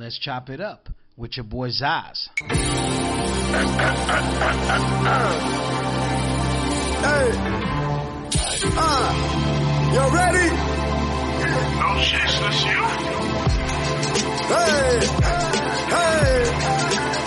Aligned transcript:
Let's 0.00 0.16
chop 0.18 0.48
it 0.48 0.62
up 0.62 0.88
with 1.14 1.36
your 1.36 1.44
boy 1.44 1.68
Zaz. 1.68 2.30
Hey, 2.38 2.54
uh, 8.78 9.12
you 9.92 10.00
ready? 10.16 10.48
No 11.76 12.00
shit, 12.00 12.32
that's 12.40 12.64
you. 12.64 12.80
Hey, 14.48 15.04
hey, 15.92 16.32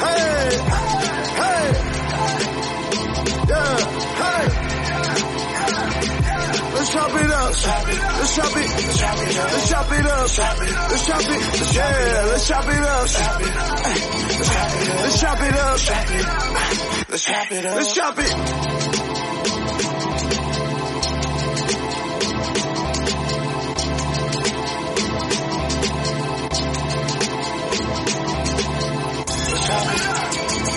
hey, 0.02 0.26
hey, 1.38 1.66
yeah, 3.50 3.78
hey. 4.18 4.44
Let's 6.74 6.90
chop 6.92 7.12
it 7.12 7.18
up. 7.18 7.23
Let's 7.54 7.66
chop 7.66 7.88
it. 7.88 8.00
Let's 8.18 8.36
chop 8.36 8.48
it 8.50 8.58
up. 9.38 9.52
Let's 9.52 9.70
chop 9.70 9.92
it. 9.92 10.06
Let's 10.90 11.06
chop 11.06 11.22
it. 11.22 11.76
Yeah, 11.76 12.26
let's 12.32 12.48
chop 12.48 12.66
it 12.66 12.82
up. 12.82 13.02
Let's 13.02 13.14
chop 15.22 15.42
it 15.42 15.54
up. 15.54 15.78
Let's 17.10 17.24
chop 17.24 17.52
it 17.52 17.66
up. 17.66 17.76
Let's 17.76 17.94
chop 17.94 18.18
it. 18.18 18.24
It. 18.24 18.36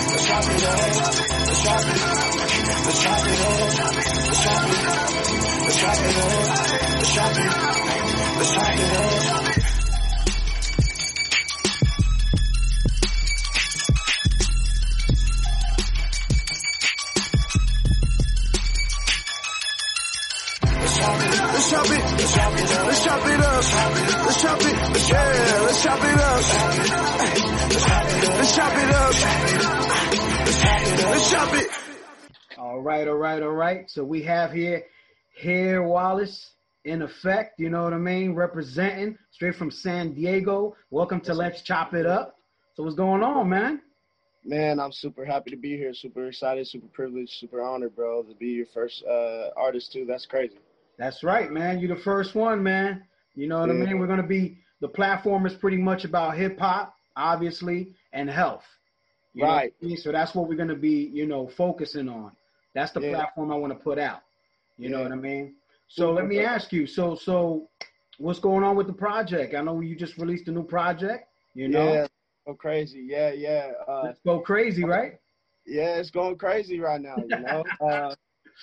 Let's 0.07 0.27
chop 0.27 0.43
it 0.43 0.63
up. 0.63 0.77
Let's 1.47 1.63
chop 1.63 1.81
it. 1.87 2.03
Up. 2.17 2.37
Let's 2.85 3.03
chop 3.03 3.23
it. 4.63 4.77
Let's 5.65 5.77
chop 5.81 5.97
it 5.97 6.17
up. 6.17 6.66
All 32.59 32.79
right, 32.79 33.07
all 33.07 33.15
right, 33.15 33.41
all 33.41 33.49
right. 33.49 33.89
So 33.89 34.03
we 34.03 34.23
have 34.23 34.51
here 34.51 34.83
Hair 35.41 35.83
Wallace 35.83 36.46
in 36.87 37.01
effect, 37.01 37.59
you 37.59 37.69
know 37.69 37.83
what 37.83 37.91
I 37.93 37.97
mean? 37.97 38.33
Representing 38.33 39.17
straight 39.31 39.55
from 39.55 39.69
San 39.69 40.13
Diego. 40.13 40.73
Welcome 40.89 41.19
to 41.21 41.33
Let's 41.33 41.61
Chop 41.61 41.93
It 41.93 42.05
Up. 42.05 42.37
So 42.75 42.83
what's 42.83 42.95
going 42.95 43.21
on, 43.23 43.49
man? 43.49 43.81
Man, 44.45 44.79
I'm 44.79 44.93
super 44.93 45.25
happy 45.25 45.51
to 45.51 45.57
be 45.57 45.75
here. 45.75 45.93
Super 45.93 46.27
excited, 46.27 46.65
super 46.65 46.87
privileged, 46.87 47.33
super 47.33 47.61
honored, 47.61 47.93
bro, 47.93 48.23
to 48.23 48.33
be 48.35 48.47
your 48.47 48.67
first 48.73 49.03
uh, 49.03 49.49
artist 49.57 49.91
too. 49.91 50.05
That's 50.05 50.25
crazy. 50.25 50.59
That's 50.97 51.25
right, 51.25 51.51
man. 51.51 51.79
You're 51.79 51.93
the 51.93 52.01
first 52.03 52.35
one, 52.35 52.63
man. 52.63 53.03
You 53.35 53.47
know 53.47 53.59
what 53.59 53.69
I 53.69 53.73
mean? 53.73 53.99
We're 53.99 54.07
gonna 54.07 54.23
be 54.25 54.57
the 54.79 54.87
platform 54.87 55.45
is 55.45 55.55
pretty 55.55 55.77
much 55.77 56.05
about 56.05 56.37
hip 56.37 56.57
hop, 56.57 56.93
obviously, 57.17 57.95
and 58.13 58.29
health. 58.29 58.63
Know 59.35 59.45
I 59.45 59.49
Right. 59.49 59.73
mean? 59.81 59.97
So 59.97 60.13
that's 60.13 60.33
what 60.33 60.47
we're 60.47 60.55
gonna 60.55 60.73
be, 60.73 61.11
you 61.13 61.25
know, 61.25 61.47
focusing 61.47 62.07
on. 62.07 62.31
That's 62.73 62.93
the 62.93 63.01
Yeah. 63.01 63.09
platform 63.09 63.51
I 63.51 63.57
want 63.57 63.73
to 63.73 63.79
put 63.79 63.99
out. 63.99 64.21
You 64.77 64.89
know 64.89 65.01
what 65.03 65.11
I 65.11 65.15
mean? 65.15 65.55
So 65.87 66.11
let 66.11 66.27
me 66.27 66.39
ask 66.39 66.71
you. 66.71 66.85
So 66.85 67.15
so, 67.15 67.69
what's 68.17 68.39
going 68.39 68.63
on 68.63 68.75
with 68.75 68.87
the 68.87 68.93
project? 68.93 69.55
I 69.55 69.61
know 69.61 69.79
you 69.81 69.95
just 69.95 70.17
released 70.17 70.47
a 70.47 70.51
new 70.51 70.63
project. 70.63 71.29
You 71.53 71.69
know, 71.69 71.93
Yeah, 71.93 72.07
go 72.45 72.53
crazy. 72.53 73.05
Yeah, 73.07 73.31
yeah. 73.31 73.71
Uh, 73.87 74.01
let's 74.05 74.19
go 74.25 74.39
crazy, 74.39 74.83
right? 74.83 75.19
yeah, 75.65 75.97
it's 75.97 76.11
going 76.11 76.37
crazy 76.37 76.79
right 76.79 77.01
now. 77.01 77.17
You 77.17 77.39
know, 77.39 77.63
uh, 77.81 78.15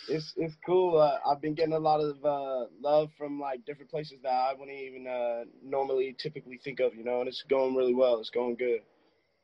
it's 0.08 0.32
it's 0.36 0.54
cool. 0.66 0.98
Uh, 0.98 1.18
I've 1.28 1.40
been 1.40 1.54
getting 1.54 1.74
a 1.74 1.78
lot 1.78 2.00
of 2.00 2.24
uh, 2.24 2.66
love 2.80 3.10
from 3.16 3.40
like 3.40 3.64
different 3.64 3.90
places 3.90 4.18
that 4.22 4.32
I 4.32 4.52
wouldn't 4.58 4.76
even 4.76 5.06
uh, 5.06 5.44
normally 5.62 6.16
typically 6.18 6.58
think 6.62 6.80
of. 6.80 6.94
You 6.94 7.04
know, 7.04 7.20
and 7.20 7.28
it's 7.28 7.44
going 7.48 7.74
really 7.74 7.94
well. 7.94 8.18
It's 8.18 8.30
going 8.30 8.56
good. 8.56 8.80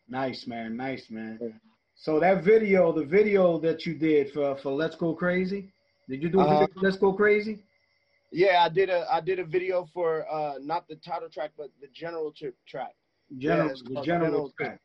Nice, 0.08 0.46
man. 0.46 0.76
Nice, 0.76 1.06
man. 1.10 1.38
Yeah. 1.40 1.48
So 1.94 2.18
that 2.18 2.42
video, 2.42 2.92
the 2.92 3.04
video 3.04 3.58
that 3.60 3.84
you 3.84 3.94
did 3.94 4.32
for 4.32 4.56
for 4.56 4.72
Let's 4.72 4.96
Go 4.96 5.14
Crazy, 5.14 5.72
did 6.08 6.22
you 6.22 6.30
do 6.30 6.40
Uh, 6.40 6.66
for 6.66 6.80
Let's 6.80 6.96
Go 6.96 7.12
Crazy? 7.12 7.62
Yeah, 8.32 8.62
I 8.64 8.68
did 8.68 8.90
a 8.90 9.06
I 9.10 9.20
did 9.20 9.38
a 9.38 9.44
video 9.44 9.84
for 9.92 10.30
uh, 10.30 10.54
not 10.60 10.88
the 10.88 10.96
title 10.96 11.28
track, 11.28 11.52
but 11.56 11.70
the 11.80 11.88
general 11.92 12.32
trip 12.32 12.56
track. 12.66 12.94
General, 13.38 13.70
it's 13.70 13.82
the 13.82 13.94
general 14.02 14.04
General 14.04 14.52
track. 14.58 14.80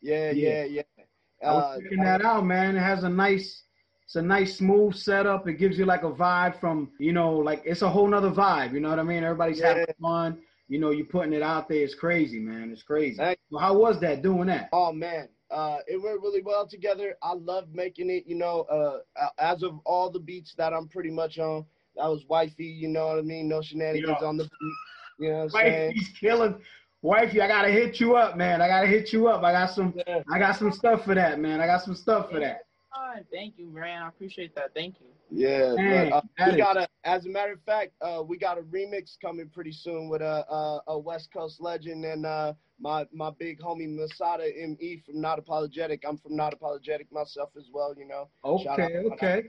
Yeah, 0.00 0.30
Yeah. 0.32 0.64
yeah, 0.64 0.64
yeah. 0.64 1.04
I 1.44 1.52
was 1.54 1.64
Uh, 1.64 1.78
checking 1.80 1.98
that 2.02 2.22
out, 2.24 2.44
man. 2.44 2.76
It 2.76 2.80
has 2.80 3.04
a 3.04 3.08
nice, 3.08 3.64
it's 4.04 4.16
a 4.16 4.22
nice 4.22 4.56
smooth 4.58 4.94
setup. 4.94 5.48
It 5.48 5.54
gives 5.54 5.78
you 5.78 5.84
like 5.86 6.02
a 6.02 6.10
vibe 6.10 6.58
from, 6.58 6.90
you 6.98 7.12
know, 7.12 7.32
like 7.36 7.62
it's 7.64 7.82
a 7.82 7.88
whole 7.88 8.08
nother 8.08 8.30
vibe. 8.30 8.72
You 8.72 8.80
know 8.80 8.90
what 8.90 8.98
I 8.98 9.04
mean? 9.04 9.22
Everybody's 9.22 9.60
having 9.60 9.86
fun. 10.00 10.38
You 10.68 10.78
know, 10.78 10.90
you're 10.90 11.06
putting 11.06 11.32
it 11.32 11.42
out 11.42 11.68
there. 11.68 11.82
It's 11.82 11.94
crazy, 11.94 12.40
man. 12.40 12.70
It's 12.72 12.82
crazy. 12.82 13.20
Well, 13.50 13.62
how 13.62 13.74
was 13.76 14.00
that 14.00 14.22
doing 14.22 14.46
that? 14.48 14.68
Oh 14.72 14.92
man, 14.92 15.28
uh, 15.50 15.78
it 15.86 16.00
went 16.02 16.20
really 16.20 16.42
well 16.42 16.66
together. 16.66 17.16
I 17.22 17.32
loved 17.34 17.74
making 17.74 18.10
it. 18.10 18.24
You 18.26 18.34
know, 18.36 18.62
uh, 18.62 18.98
as 19.38 19.62
of 19.62 19.78
all 19.84 20.10
the 20.10 20.20
beats 20.20 20.54
that 20.56 20.72
I'm 20.74 20.88
pretty 20.88 21.10
much 21.10 21.38
on, 21.38 21.64
that 21.98 22.08
was 22.08 22.24
wifey. 22.28 22.64
You 22.64 22.88
know 22.88 23.06
what 23.06 23.18
I 23.18 23.22
mean? 23.22 23.48
No 23.48 23.60
shenanigans 23.62 24.16
Yeah. 24.20 24.26
on 24.26 24.36
the 24.36 24.44
beat. 24.44 24.76
You 25.20 25.30
know 25.30 25.36
what 25.36 25.42
I'm 25.44 25.50
saying? 25.50 25.86
Wifey's 25.88 26.08
killing. 26.18 26.60
Wifey, 27.02 27.40
I 27.40 27.46
gotta 27.48 27.70
hit 27.70 28.00
you 28.00 28.16
up, 28.16 28.36
man. 28.36 28.60
I 28.60 28.66
gotta 28.68 28.86
hit 28.86 29.12
you 29.12 29.28
up. 29.28 29.42
I 29.44 29.52
got 29.52 29.70
some. 29.70 29.94
Yeah. 30.06 30.22
I 30.32 30.38
got 30.38 30.56
some 30.56 30.72
stuff 30.72 31.04
for 31.04 31.14
that, 31.14 31.38
man. 31.38 31.60
I 31.60 31.66
got 31.66 31.82
some 31.82 31.94
stuff 31.94 32.30
for 32.30 32.40
that. 32.40 32.62
Fine. 32.94 33.24
Thank 33.32 33.54
you, 33.58 33.66
man. 33.66 34.02
I 34.02 34.08
appreciate 34.08 34.54
that. 34.56 34.74
Thank 34.74 34.96
you. 35.00 35.06
Yeah, 35.30 35.74
Dang, 35.76 36.10
but, 36.10 36.24
uh, 36.38 36.50
we 36.50 36.56
got 36.56 36.76
a. 36.78 36.88
As 37.04 37.26
a 37.26 37.28
matter 37.28 37.52
of 37.52 37.60
fact, 37.62 37.92
uh, 38.00 38.22
we 38.26 38.38
got 38.38 38.58
a 38.58 38.62
remix 38.62 39.16
coming 39.20 39.48
pretty 39.50 39.72
soon 39.72 40.08
with 40.08 40.22
a 40.22 40.44
a, 40.50 40.82
a 40.88 40.98
West 40.98 41.30
Coast 41.32 41.60
legend 41.60 42.04
and 42.04 42.24
uh, 42.24 42.54
my 42.80 43.06
my 43.12 43.30
big 43.38 43.60
homie 43.60 43.88
Masada 43.94 44.44
Me 44.56 45.02
from 45.04 45.20
Not 45.20 45.38
Apologetic. 45.38 46.02
I'm 46.08 46.16
from 46.16 46.34
Not 46.34 46.54
Apologetic 46.54 47.12
myself 47.12 47.50
as 47.58 47.68
well. 47.72 47.94
You 47.96 48.06
know. 48.08 48.28
Shout 48.64 48.80
Okay, 48.80 48.96
out, 48.96 49.04
okay. 49.12 49.42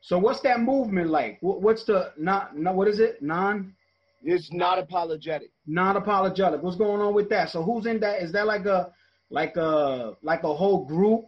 So 0.00 0.18
what's 0.18 0.40
that 0.40 0.60
movement 0.60 1.10
like? 1.10 1.38
What's 1.40 1.84
the 1.84 2.12
not? 2.16 2.56
No, 2.56 2.72
what 2.72 2.88
is 2.88 3.00
it? 3.00 3.20
Non 3.22 3.74
It's 4.22 4.50
not 4.52 4.78
apologetic. 4.78 5.50
Not 5.66 5.96
apologetic. 5.96 6.62
What's 6.62 6.76
going 6.76 7.00
on 7.00 7.14
with 7.14 7.28
that? 7.30 7.50
So 7.50 7.62
who's 7.62 7.86
in 7.86 8.00
that? 8.00 8.22
Is 8.22 8.32
that 8.32 8.46
like 8.46 8.66
a 8.66 8.92
like 9.30 9.56
a 9.56 10.16
like 10.22 10.42
a 10.44 10.54
whole 10.54 10.84
group? 10.84 11.26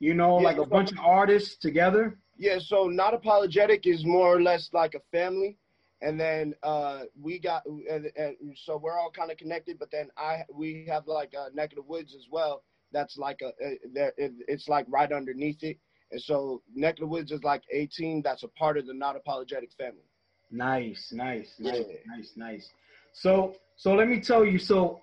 You 0.00 0.14
know, 0.14 0.38
Yeah, 0.38 0.44
like 0.44 0.58
a 0.58 0.66
bunch 0.66 0.92
of 0.92 0.98
artists 0.98 1.56
together. 1.56 2.18
Yeah, 2.36 2.58
so 2.60 2.86
not 2.86 3.14
apologetic 3.14 3.86
is 3.86 4.04
more 4.04 4.32
or 4.32 4.40
less 4.40 4.70
like 4.72 4.94
a 4.94 5.00
family, 5.10 5.56
and 6.02 6.18
then 6.20 6.54
uh, 6.62 7.02
we 7.20 7.38
got 7.38 7.64
and, 7.66 8.10
and 8.16 8.36
so 8.64 8.76
we're 8.76 8.96
all 8.98 9.10
kind 9.10 9.30
of 9.30 9.36
connected. 9.38 9.78
But 9.78 9.90
then 9.90 10.08
I 10.16 10.44
we 10.52 10.86
have 10.88 11.06
like 11.06 11.34
a 11.34 11.54
neck 11.54 11.72
of 11.72 11.76
the 11.76 11.82
woods 11.82 12.14
as 12.14 12.26
well. 12.30 12.62
That's 12.92 13.16
like 13.16 13.40
a, 13.42 13.48
a 13.64 13.78
there 13.92 14.12
it's 14.16 14.68
like 14.68 14.86
right 14.88 15.10
underneath 15.12 15.62
it, 15.62 15.78
and 16.10 16.20
so 16.20 16.62
neck 16.74 16.94
of 16.94 17.00
the 17.00 17.06
woods 17.06 17.32
is 17.32 17.42
like 17.44 17.62
18. 17.72 18.22
That's 18.22 18.42
a 18.42 18.48
part 18.48 18.78
of 18.78 18.86
the 18.86 18.94
not 18.94 19.16
apologetic 19.16 19.70
family. 19.72 20.04
Nice, 20.50 21.12
nice, 21.12 21.54
nice, 21.58 21.76
Yeah. 21.76 21.94
nice, 22.06 22.32
nice. 22.36 22.70
So 23.12 23.54
so 23.76 23.94
let 23.94 24.08
me 24.08 24.20
tell 24.20 24.44
you. 24.44 24.58
So 24.58 25.02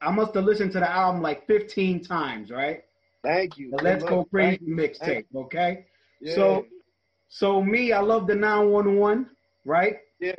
I 0.00 0.10
must 0.10 0.34
have 0.34 0.44
listened 0.44 0.72
to 0.72 0.80
the 0.80 0.90
album 0.90 1.22
like 1.22 1.46
15 1.46 2.02
times, 2.04 2.50
right? 2.50 2.84
Thank 3.22 3.58
you. 3.58 3.70
The 3.70 3.82
Let's 3.82 4.04
Go 4.04 4.24
Crazy 4.24 4.64
mixtape. 4.66 5.26
Okay. 5.34 5.86
Yeah, 6.20 6.34
So 6.34 6.66
so 7.28 7.62
me, 7.62 7.92
I 7.92 8.00
love 8.00 8.26
the 8.26 8.34
911, 8.34 9.28
right? 9.66 9.96
yeah, 10.20 10.32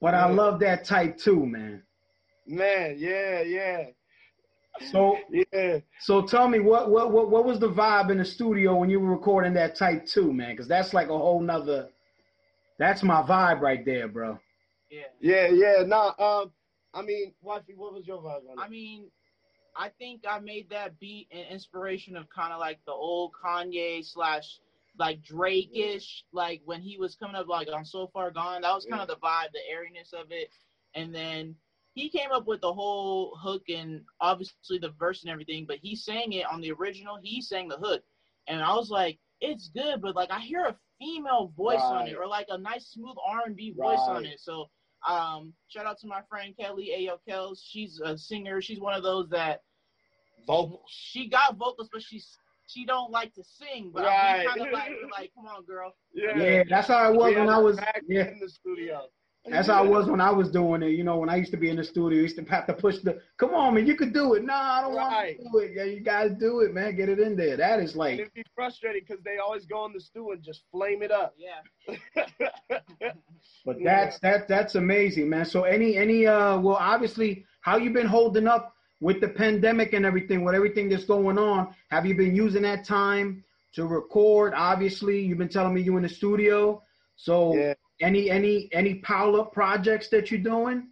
But 0.00 0.14
I 0.14 0.26
love 0.28 0.60
that 0.60 0.84
type 0.84 1.16
too, 1.18 1.44
man. 1.44 1.82
man, 2.46 2.96
yeah, 2.98 3.40
yeah, 3.42 3.84
So 4.90 5.18
yeah. 5.30 5.78
so 6.00 6.22
tell 6.22 6.48
me 6.48 6.60
what 6.60 6.90
what 6.90 7.12
what 7.12 7.30
what 7.30 7.44
was 7.44 7.58
the 7.58 7.70
vibe 7.70 8.10
in 8.10 8.18
the 8.18 8.24
studio 8.24 8.76
when 8.76 8.90
you 8.90 9.00
were 9.00 9.10
recording 9.10 9.54
that 9.54 9.76
type 9.76 10.06
two, 10.06 10.32
man? 10.32 10.50
Because 10.50 10.68
that's 10.68 10.94
like 10.94 11.08
a 11.08 11.16
whole 11.16 11.40
nother. 11.40 11.88
That's 12.78 13.02
my 13.02 13.22
vibe 13.22 13.60
right 13.60 13.84
there, 13.84 14.08
bro. 14.08 14.38
Yeah. 14.90 15.02
Yeah, 15.20 15.48
yeah, 15.48 15.82
nah. 15.86 16.12
Um, 16.18 16.52
I 16.94 17.02
mean, 17.02 17.32
wifey, 17.42 17.74
what 17.76 17.94
was 17.94 18.06
your 18.06 18.18
vibe 18.18 18.48
on 18.50 18.58
it? 18.58 18.62
I 18.62 18.68
mean, 18.68 19.10
I 19.76 19.90
think 19.98 20.24
I 20.28 20.38
made 20.38 20.70
that 20.70 20.98
beat 20.98 21.28
an 21.32 21.44
inspiration 21.50 22.16
of 22.16 22.28
kind 22.30 22.52
of 22.52 22.60
like 22.60 22.78
the 22.86 22.92
old 22.92 23.32
Kanye 23.32 24.04
slash 24.04 24.60
like 24.98 25.22
Drake 25.22 25.70
ish, 25.74 26.24
like 26.32 26.62
when 26.64 26.80
he 26.80 26.96
was 26.96 27.16
coming 27.16 27.36
up 27.36 27.48
like 27.48 27.68
on 27.72 27.84
So 27.84 28.08
Far 28.12 28.30
Gone. 28.30 28.62
That 28.62 28.74
was 28.74 28.86
kind 28.86 29.02
of 29.02 29.08
the 29.08 29.16
vibe, 29.16 29.52
the 29.52 29.60
airiness 29.70 30.12
of 30.12 30.30
it. 30.30 30.48
And 30.94 31.14
then 31.14 31.54
he 31.96 32.10
came 32.10 32.30
up 32.30 32.46
with 32.46 32.60
the 32.60 32.72
whole 32.72 33.34
hook 33.42 33.62
and 33.70 34.02
obviously 34.20 34.78
the 34.78 34.90
verse 34.98 35.22
and 35.22 35.30
everything, 35.32 35.64
but 35.66 35.78
he 35.80 35.96
sang 35.96 36.32
it 36.34 36.44
on 36.52 36.60
the 36.60 36.70
original. 36.72 37.18
He 37.22 37.40
sang 37.40 37.68
the 37.68 37.78
hook, 37.78 38.02
and 38.48 38.62
I 38.62 38.74
was 38.74 38.90
like, 38.90 39.18
it's 39.40 39.68
good, 39.70 40.02
but 40.02 40.14
like 40.14 40.30
I 40.30 40.38
hear 40.40 40.64
a 40.66 40.76
female 41.00 41.52
voice 41.56 41.80
on 41.80 42.06
it 42.06 42.16
or 42.16 42.26
like 42.26 42.46
a 42.50 42.58
nice 42.58 42.88
smooth 42.88 43.16
R 43.26 43.40
and 43.46 43.56
B 43.56 43.74
voice 43.76 43.98
on 44.08 44.24
it. 44.26 44.38
So 44.40 44.66
um, 45.08 45.52
shout 45.68 45.86
out 45.86 45.98
to 46.00 46.06
my 46.06 46.20
friend 46.28 46.54
Kelly 46.58 46.90
Ayo 46.98 47.16
Kells. 47.26 47.64
She's 47.66 48.00
a 48.04 48.16
singer. 48.16 48.60
She's 48.60 48.80
one 48.80 48.94
of 48.94 49.02
those 49.02 49.28
that 49.30 49.62
vocals. 50.46 50.82
she 50.88 51.28
got 51.28 51.56
vocals, 51.56 51.88
but 51.92 52.02
she's 52.02 52.28
she 52.68 52.84
don't 52.84 53.10
like 53.10 53.32
to 53.34 53.44
sing. 53.44 53.90
But 53.94 54.04
Right. 54.04 54.40
I'm 54.40 54.58
kind 54.58 54.66
of 54.68 54.72
like, 54.72 54.90
like, 55.18 55.32
come 55.34 55.46
on, 55.46 55.64
girl. 55.64 55.94
Yeah, 56.12 56.36
yeah 56.36 56.62
that's 56.68 56.88
how 56.88 57.12
it 57.12 57.16
was 57.16 57.32
We 57.34 57.40
when 57.40 57.48
I 57.48 57.58
was. 57.58 57.76
back 57.76 58.02
Yeah, 58.06 58.28
in 58.28 58.38
the 58.40 58.48
studio. 58.48 59.02
That's 59.48 59.68
how 59.68 59.84
it 59.84 59.88
was 59.88 60.06
when 60.06 60.20
I 60.20 60.30
was 60.30 60.50
doing 60.50 60.82
it. 60.82 60.90
You 60.90 61.04
know, 61.04 61.16
when 61.18 61.28
I 61.28 61.36
used 61.36 61.50
to 61.52 61.56
be 61.56 61.70
in 61.70 61.76
the 61.76 61.84
studio, 61.84 62.18
I 62.18 62.22
used 62.22 62.36
to 62.36 62.44
have 62.44 62.66
to 62.66 62.72
push 62.74 62.98
the. 62.98 63.20
Come 63.38 63.54
on, 63.54 63.74
man, 63.74 63.86
you 63.86 63.94
could 63.96 64.12
do 64.12 64.34
it. 64.34 64.44
Nah, 64.44 64.78
I 64.78 64.80
don't 64.82 64.94
Right. 64.94 65.38
want 65.38 65.52
to 65.52 65.52
do 65.52 65.58
it. 65.58 65.72
Yeah, 65.76 65.84
you 65.84 66.00
guys 66.00 66.32
do 66.38 66.60
it, 66.60 66.74
man. 66.74 66.96
Get 66.96 67.08
it 67.08 67.18
in 67.18 67.36
there. 67.36 67.56
That 67.56 67.80
is 67.80 67.90
And 67.92 67.98
like. 67.98 68.18
it'd 68.20 68.34
be 68.34 68.44
frustrating 68.54 69.02
because 69.06 69.22
they 69.22 69.38
always 69.38 69.64
go 69.66 69.84
in 69.86 69.92
the 69.92 70.00
stew 70.00 70.32
and 70.32 70.42
just 70.42 70.62
flame 70.70 71.02
it 71.02 71.10
up. 71.10 71.34
Yeah. 71.38 71.96
But 73.64 73.76
that's 73.82 74.18
that 74.20 74.46
that's 74.48 74.76
amazing, 74.76 75.28
man. 75.28 75.44
So 75.44 75.64
any 75.64 75.96
any 75.96 76.26
uh 76.26 76.58
well 76.58 76.76
obviously 76.76 77.44
how 77.62 77.76
you 77.78 77.90
been 77.90 78.06
holding 78.06 78.46
up 78.46 78.74
with 79.00 79.20
the 79.20 79.28
pandemic 79.28 79.92
and 79.92 80.06
everything, 80.06 80.44
with 80.44 80.54
everything 80.54 80.88
that's 80.88 81.04
going 81.04 81.36
on? 81.38 81.74
Have 81.90 82.06
you 82.06 82.14
been 82.14 82.34
using 82.34 82.62
that 82.62 82.84
time 82.84 83.44
to 83.74 83.86
record? 83.86 84.54
Obviously, 84.56 85.20
you've 85.20 85.38
been 85.38 85.48
telling 85.48 85.74
me 85.74 85.82
you 85.82 85.96
in 85.96 86.02
the 86.04 86.08
studio. 86.08 86.82
So 87.16 87.54
Yeah. 87.56 87.74
Any 88.00 88.30
any 88.30 88.68
any 88.72 88.96
pile 88.96 89.36
up 89.36 89.52
projects 89.52 90.08
that 90.10 90.30
you're 90.30 90.40
doing? 90.40 90.88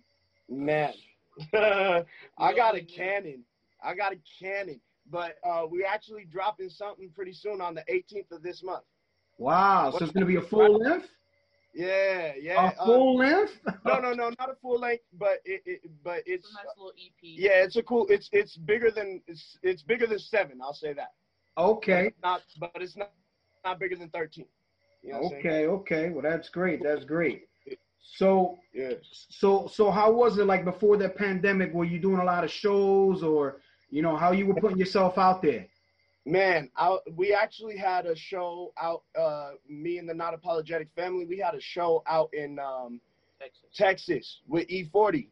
Man, 0.49 0.93
I 1.55 2.55
got 2.55 2.77
a 2.77 2.83
cannon. 2.83 3.43
I 3.83 3.95
got 3.95 4.13
a 4.13 4.19
cannon. 4.41 4.81
But 5.11 5.37
uh, 5.47 5.67
we're 5.69 5.87
actually 5.87 6.25
dropping 6.25 6.71
something 6.71 7.11
pretty 7.15 7.35
soon 7.35 7.61
on 7.61 7.75
the 7.75 7.83
18th 7.93 8.33
of 8.33 8.43
this 8.43 8.63
month. 8.63 8.85
Wow, 9.37 9.91
so 9.91 10.05
it's 10.05 10.13
gonna 10.13 10.27
be 10.27 10.37
a 10.37 10.43
full 10.43 10.79
length? 10.79 11.09
Yeah, 11.75 12.33
yeah. 12.41 12.71
A 12.71 12.81
uh, 12.81 12.85
full 12.87 13.17
length? 13.17 13.53
no, 13.85 13.99
no, 13.99 14.13
no, 14.13 14.31
not 14.39 14.49
a 14.51 14.55
full 14.63 14.79
length, 14.79 15.05
but 15.19 15.41
it, 15.45 15.61
it 15.67 15.91
but 16.05 16.19
It's 16.25 16.47
it's 16.47 16.51
a 16.51 16.55
nice 16.55 16.77
little 16.77 16.93
EP. 16.93 17.13
yeah, 17.21 17.65
it's 17.65 17.77
a 17.77 17.83
cool. 17.83 18.07
It's 18.09 18.29
it's 18.33 18.57
bigger 18.57 18.91
than 18.91 19.21
it's 19.27 19.59
it's 19.63 19.83
bigger 19.83 20.07
than 20.07 20.21
seven. 20.21 20.61
I'll 20.63 20.73
say 20.73 20.93
that. 20.95 21.13
Okay. 21.59 22.13
But 22.21 22.29
not, 22.29 22.43
but 22.61 22.83
it's 22.83 22.97
not 22.97 23.13
not 23.65 23.81
bigger 23.81 23.97
than 23.97 24.09
thirteen. 24.11 24.47
You 25.05 25.13
know 25.13 25.19
what 25.19 25.25
I'm 25.25 25.43
saying? 25.43 25.47
Okay, 25.47 25.67
okay. 25.67 26.11
Well 26.11 26.23
that's 26.23 26.49
great. 26.49 26.83
That's 26.83 27.05
great. 27.05 27.47
So 28.17 28.59
Yeah. 28.73 28.95
So 29.29 29.69
so 29.73 29.91
how 29.91 30.11
was 30.11 30.39
it 30.39 30.47
like 30.47 30.65
before 30.65 30.97
the 30.97 31.09
pandemic? 31.09 31.73
Were 31.73 31.85
you 31.85 31.99
doing 31.99 32.21
a 32.21 32.25
lot 32.25 32.45
of 32.45 32.51
shows 32.51 33.23
or 33.23 33.61
you 33.91 34.03
know 34.03 34.17
how 34.17 34.33
you 34.33 34.47
were 34.47 34.55
putting 34.55 34.79
yourself 34.79 35.19
out 35.19 35.43
there? 35.43 35.67
Man, 36.27 36.71
I, 36.75 36.97
we 37.17 37.35
actually 37.35 37.77
had 37.77 38.07
a 38.07 38.17
show 38.17 38.73
out. 38.81 39.03
Uh, 39.19 39.51
me 39.69 39.99
and 39.99 40.09
the 40.09 40.15
Not 40.15 40.33
Apologetic 40.33 40.89
family. 40.97 41.27
We 41.27 41.39
had 41.39 41.55
a 41.55 41.61
show 41.61 42.03
out 42.07 42.31
in 42.33 42.59
um, 42.59 42.99
Texas. 43.39 43.69
Texas 43.75 44.41
with 44.49 44.67
E40 44.69 45.29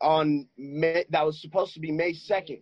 on 0.00 0.46
May. 0.56 1.04
That 1.10 1.26
was 1.26 1.42
supposed 1.42 1.74
to 1.74 1.80
be 1.80 1.90
May 1.90 2.12
second, 2.12 2.60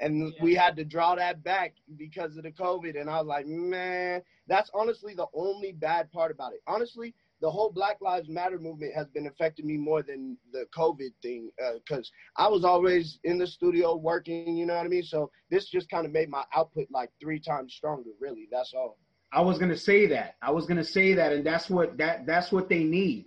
and 0.00 0.32
Yeah. 0.34 0.42
we 0.42 0.54
had 0.54 0.76
to 0.76 0.84
draw 0.84 1.14
that 1.16 1.42
back 1.42 1.74
because 1.96 2.36
of 2.36 2.44
the 2.44 2.52
COVID. 2.52 2.98
And 3.00 3.10
I 3.10 3.18
was 3.18 3.26
like, 3.26 3.46
man, 3.46 4.22
that's 4.46 4.70
honestly 4.74 5.14
the 5.14 5.26
only 5.34 5.72
bad 5.72 6.10
part 6.12 6.30
about 6.30 6.52
it. 6.52 6.60
Honestly, 6.66 7.14
the 7.40 7.50
whole 7.50 7.70
Black 7.70 8.00
Lives 8.00 8.28
Matter 8.28 8.58
movement 8.58 8.94
has 8.94 9.06
been 9.08 9.26
affecting 9.26 9.66
me 9.66 9.76
more 9.76 10.02
than 10.02 10.36
the 10.52 10.66
COVID 10.76 11.10
thing 11.22 11.50
uh, 11.64 11.74
because 11.84 12.10
I 12.36 12.48
was 12.48 12.64
always 12.64 13.18
in 13.24 13.38
the 13.38 13.46
studio 13.46 13.94
working. 13.96 14.56
You 14.56 14.66
know 14.66 14.74
what 14.76 14.84
I 14.86 14.88
mean? 14.88 15.04
So 15.04 15.30
this 15.50 15.68
just 15.68 15.88
kind 15.88 16.04
of 16.06 16.12
made 16.12 16.28
my 16.28 16.44
output 16.54 16.86
like 16.90 17.10
three 17.20 17.38
times 17.40 17.74
stronger. 17.74 18.10
Really, 18.20 18.48
that's 18.50 18.72
all. 18.74 18.98
I 19.32 19.40
was 19.42 19.58
gonna 19.58 19.76
say 19.76 20.06
that. 20.06 20.36
I 20.42 20.50
was 20.50 20.66
gonna 20.66 20.82
say 20.82 21.12
that, 21.14 21.32
and 21.32 21.44
that's 21.44 21.68
what 21.70 21.96
that 21.98 22.26
that's 22.26 22.50
what 22.50 22.68
they 22.68 22.82
need. 22.82 23.26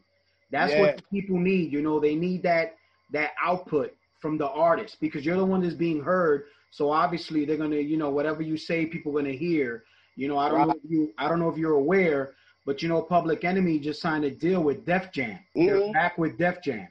That's 0.52 0.74
Yeah. 0.74 0.82
what 0.82 0.98
the 0.98 1.04
people 1.04 1.38
need. 1.40 1.72
You 1.72 1.82
know, 1.82 2.00
they 2.00 2.16
need 2.16 2.44
that 2.44 2.76
that 3.12 3.32
output 3.42 3.96
from 4.20 4.38
the 4.38 4.50
artist 4.50 5.00
because 5.00 5.26
you're 5.26 5.38
the 5.38 5.46
one 5.46 5.62
that's 5.62 5.76
being 5.76 6.02
heard. 6.02 6.46
So 6.72 6.92
obviously 6.92 7.46
they're 7.46 7.58
gonna, 7.58 7.78
you 7.78 7.98
know, 7.98 8.10
whatever 8.10 8.42
you 8.42 8.58
say, 8.58 8.86
people 8.88 9.14
gonna 9.14 9.32
hear. 9.32 9.84
You 10.16 10.28
know, 10.28 10.38
I 10.38 10.50
don't 10.50 10.62
know 10.62 10.72
if 10.72 10.90
you 10.90 11.14
I 11.18 11.30
don't 11.30 11.40
know 11.40 11.50
if 11.50 11.58
you're 11.58 11.74
aware, 11.76 12.34
but 12.66 12.82
you 12.82 12.90
know, 12.90 13.02
Public 13.04 13.44
Enemy 13.46 13.80
just 13.80 14.02
signed 14.02 14.26
a 14.26 14.32
deal 14.32 14.64
with 14.64 14.86
Def 14.86 15.12
Jam. 15.12 15.40
They're 15.66 15.82
Mhm. 15.82 15.94
back 15.94 16.18
with 16.18 16.38
Def 16.38 16.62
Jam. 16.64 16.88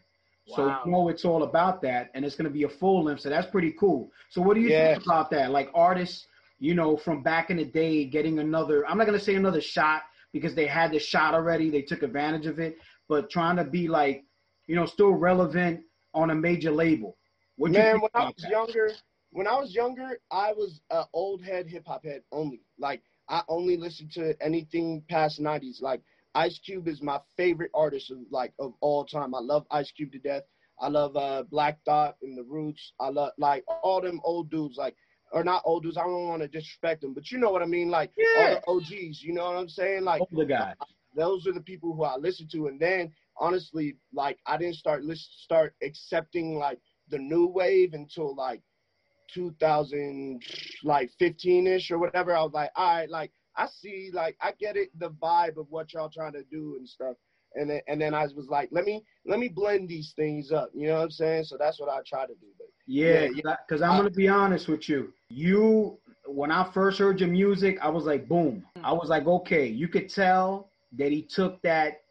So 0.46 0.66
Wow. 0.66 0.82
you 0.84 0.92
know 0.92 1.08
it's 1.08 1.24
all 1.24 1.42
about 1.44 1.82
that, 1.82 2.10
and 2.14 2.24
it's 2.24 2.36
gonna 2.36 2.50
be 2.50 2.64
a 2.64 2.68
full 2.68 3.04
length. 3.04 3.22
So 3.22 3.30
that's 3.30 3.50
pretty 3.50 3.72
cool. 3.72 4.10
So 4.30 4.40
what 4.42 4.54
do 4.54 4.60
you 4.60 4.70
Yeah. 4.70 4.94
think 4.94 5.04
about 5.06 5.30
that? 5.30 5.50
Like 5.50 5.70
artists, 5.74 6.26
you 6.58 6.74
know, 6.74 6.96
from 6.96 7.22
back 7.22 7.50
in 7.50 7.56
the 7.56 7.64
day, 7.64 8.04
getting 8.04 8.38
another. 8.38 8.86
I'm 8.86 8.98
not 8.98 9.06
gonna 9.06 9.18
say 9.18 9.34
another 9.34 9.60
shot 9.60 10.02
because 10.32 10.54
they 10.54 10.66
had 10.66 10.92
the 10.92 10.98
shot 10.98 11.34
already. 11.34 11.70
They 11.70 11.82
took 11.82 12.02
advantage 12.02 12.46
of 12.46 12.58
it, 12.58 12.76
but 13.08 13.30
trying 13.30 13.56
to 13.56 13.64
be 13.64 13.88
like, 13.88 14.24
you 14.66 14.76
know, 14.76 14.86
still 14.86 15.12
relevant 15.12 15.80
on 16.14 16.30
a 16.30 16.34
major 16.34 16.70
label. 16.70 17.16
What 17.56 17.72
you 17.76 17.82
Man, 17.82 18.00
when 18.00 18.10
I 18.14 18.24
was 18.24 18.34
that? 18.42 18.50
younger, 18.50 18.92
when 19.32 19.46
I 19.46 19.58
was 19.58 19.74
younger, 19.74 20.18
I 20.30 20.52
was 20.52 20.80
an 20.90 21.04
old 21.12 21.42
head 21.42 21.66
hip 21.66 21.86
hop 21.86 22.04
head 22.04 22.22
only. 22.32 22.62
Like 22.78 23.02
I 23.28 23.42
only 23.48 23.76
listened 23.76 24.12
to 24.12 24.34
anything 24.40 25.02
past 25.08 25.40
'90s. 25.40 25.80
Like 25.80 26.02
Ice 26.34 26.58
Cube 26.64 26.88
is 26.88 27.02
my 27.02 27.20
favorite 27.36 27.70
artist 27.74 28.10
of 28.10 28.18
like 28.30 28.52
of 28.58 28.74
all 28.80 29.04
time. 29.04 29.34
I 29.34 29.40
love 29.40 29.66
Ice 29.70 29.90
Cube 29.92 30.12
to 30.12 30.18
death. 30.18 30.42
I 30.78 30.88
love 30.88 31.16
uh, 31.16 31.44
Black 31.50 31.78
Thought 31.84 32.16
and 32.22 32.36
the 32.36 32.44
Roots. 32.44 32.92
I 32.98 33.10
love 33.10 33.32
like 33.38 33.64
all 33.82 34.00
them 34.00 34.20
old 34.24 34.50
dudes. 34.50 34.76
Like 34.76 34.96
or 35.32 35.44
not 35.44 35.62
old 35.64 35.84
dudes. 35.84 35.96
I 35.96 36.02
don't 36.02 36.28
want 36.28 36.42
to 36.42 36.48
disrespect 36.48 37.02
them, 37.02 37.14
but 37.14 37.30
you 37.30 37.38
know 37.38 37.50
what 37.50 37.62
I 37.62 37.66
mean. 37.66 37.88
Like 37.88 38.10
yeah. 38.16 38.60
all 38.66 38.80
the 38.80 38.86
OGs. 38.86 39.22
You 39.22 39.34
know 39.34 39.44
what 39.44 39.56
I'm 39.56 39.68
saying? 39.68 40.02
Like 40.02 40.22
older 40.32 40.44
guy. 40.44 40.74
those 41.14 41.46
are 41.46 41.52
the 41.52 41.60
people 41.60 41.94
who 41.94 42.02
I 42.02 42.16
listen 42.16 42.48
to. 42.52 42.66
And 42.66 42.80
then 42.80 43.12
honestly, 43.36 43.96
like 44.12 44.38
I 44.46 44.56
didn't 44.56 44.76
start 44.76 45.04
list, 45.04 45.28
start 45.44 45.74
accepting 45.82 46.56
like 46.56 46.78
the 47.08 47.18
new 47.18 47.46
wave 47.46 47.92
until 47.92 48.34
like 48.34 48.62
2000 49.32 50.42
like 50.84 51.10
15 51.18 51.66
ish 51.66 51.90
or 51.90 51.98
whatever. 51.98 52.34
I 52.36 52.42
was 52.42 52.52
like, 52.52 52.70
all 52.76 52.96
right, 52.96 53.10
like 53.10 53.32
I 53.56 53.66
see, 53.66 54.10
like 54.12 54.36
I 54.40 54.52
get 54.58 54.76
it, 54.76 54.90
the 54.98 55.10
vibe 55.10 55.56
of 55.58 55.66
what 55.70 55.92
y'all 55.92 56.10
trying 56.10 56.32
to 56.34 56.44
do 56.44 56.76
and 56.78 56.88
stuff. 56.88 57.16
And 57.54 57.68
then 57.70 57.80
and 57.88 58.00
then 58.00 58.14
I 58.14 58.22
was 58.34 58.48
like, 58.48 58.68
let 58.72 58.84
me 58.84 59.02
let 59.26 59.38
me 59.38 59.48
blend 59.48 59.88
these 59.88 60.12
things 60.16 60.52
up. 60.52 60.70
You 60.74 60.88
know 60.88 60.96
what 60.96 61.04
I'm 61.04 61.10
saying? 61.10 61.44
So 61.44 61.56
that's 61.58 61.80
what 61.80 61.88
I 61.88 62.00
try 62.06 62.26
to 62.26 62.34
do. 62.34 62.46
But 62.58 62.68
Yeah, 62.86 63.26
Yeah, 63.32 63.56
because 63.66 63.82
I'm 63.82 63.96
gonna 63.96 64.10
be 64.10 64.28
honest 64.28 64.68
with 64.68 64.88
you. 64.88 65.12
You, 65.28 65.98
when 66.26 66.50
I 66.50 66.64
first 66.72 66.98
heard 66.98 67.20
your 67.20 67.28
music, 67.28 67.78
I 67.82 67.88
was 67.88 68.04
like, 68.04 68.28
boom. 68.28 68.64
I 68.82 68.92
was 68.92 69.08
like, 69.08 69.26
okay, 69.26 69.66
you 69.66 69.88
could 69.88 70.08
tell 70.08 70.68
that 70.98 71.10
he 71.12 71.22
took 71.22 71.60
that 71.62 72.02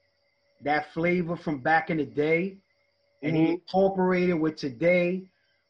that 0.64 0.92
flavor 0.94 1.36
from 1.36 1.60
back 1.60 1.90
in 1.90 1.98
the 1.98 2.06
day 2.06 2.58
and 3.24 3.36
he 3.36 3.44
Mhm. 3.44 3.54
incorporated 3.54 4.40
with 4.40 4.56
today, 4.56 5.24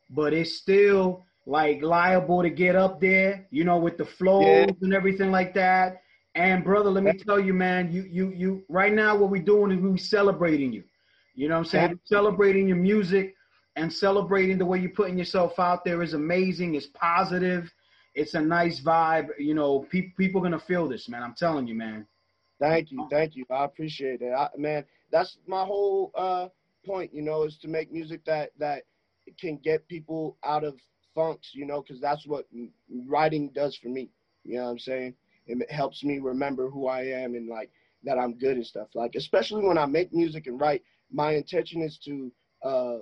but 0.09 0.33
it's 0.33 0.55
still 0.55 1.23
like 1.45 1.81
liable 1.81 2.41
to 2.41 2.49
get 2.49 2.75
up 2.75 2.99
there, 3.01 3.47
you 3.51 3.63
know, 3.63 3.77
with 3.77 3.97
the 3.97 4.05
flows 4.05 4.67
Yeah. 4.67 4.73
and 4.81 4.93
everything 4.93 5.31
like 5.31 5.53
that. 5.55 6.01
And 6.35 6.63
brother, 6.63 6.89
let 6.89 7.03
me 7.03 7.13
tell 7.13 7.39
you, 7.39 7.53
man, 7.53 7.91
you 7.91 8.03
you 8.03 8.29
you 8.29 8.63
right 8.69 8.93
now 8.93 9.15
what 9.15 9.29
we're 9.31 9.41
doing 9.41 9.71
is 9.71 9.79
we're 9.81 9.97
celebrating 9.97 10.71
you. 10.71 10.83
You 11.33 11.47
know 11.47 11.55
what 11.55 11.59
I'm 11.61 11.65
saying? 11.65 11.99
Celebrating 12.05 12.67
your 12.67 12.77
music 12.77 13.33
and 13.75 13.91
celebrating 13.91 14.57
the 14.57 14.65
way 14.65 14.79
you're 14.79 14.91
putting 14.91 15.17
yourself 15.17 15.57
out 15.57 15.83
there 15.83 16.03
is 16.03 16.13
amazing. 16.13 16.75
It's 16.75 16.87
positive. 16.87 17.71
It's 18.13 18.33
a 18.35 18.41
nice 18.41 18.81
vibe. 18.81 19.27
You 19.39 19.53
know, 19.55 19.87
pe- 19.91 20.11
people 20.17 20.41
gonna 20.41 20.59
feel 20.59 20.87
this, 20.87 21.09
man. 21.09 21.23
I'm 21.23 21.33
telling 21.35 21.67
you, 21.67 21.75
man. 21.75 22.05
Thank 22.59 22.91
you, 22.91 23.07
thank 23.09 23.35
you. 23.35 23.45
I 23.49 23.63
appreciate 23.63 24.21
it, 24.21 24.33
I, 24.33 24.49
man. 24.57 24.83
That's 25.11 25.37
my 25.47 25.63
whole 25.63 26.11
uh, 26.15 26.49
point, 26.85 27.13
you 27.13 27.21
know, 27.21 27.43
is 27.43 27.57
to 27.59 27.67
make 27.69 27.91
music 27.91 28.23
that 28.25 28.51
that 28.59 28.83
can 29.39 29.57
get 29.57 29.87
people 29.87 30.37
out 30.43 30.63
of 30.63 30.75
funks, 31.15 31.51
you 31.53 31.65
know, 31.65 31.81
because 31.81 32.01
that's 32.01 32.25
what 32.25 32.45
writing 33.07 33.49
does 33.49 33.75
for 33.77 33.89
me. 33.89 34.09
You 34.43 34.57
know 34.57 34.65
what 34.65 34.71
I'm 34.71 34.79
saying? 34.79 35.15
It 35.47 35.71
helps 35.71 36.03
me 36.03 36.19
remember 36.19 36.69
who 36.69 36.87
I 36.87 37.01
am 37.01 37.35
and 37.35 37.47
like 37.47 37.71
that 38.03 38.17
I'm 38.17 38.37
good 38.37 38.55
and 38.55 38.65
stuff. 38.65 38.87
Like 38.93 39.15
especially 39.15 39.65
when 39.65 39.77
I 39.77 39.85
make 39.85 40.13
music 40.13 40.47
and 40.47 40.59
write, 40.59 40.83
my 41.11 41.33
intention 41.33 41.81
is 41.81 41.97
to 42.05 42.31
uh, 42.63 42.97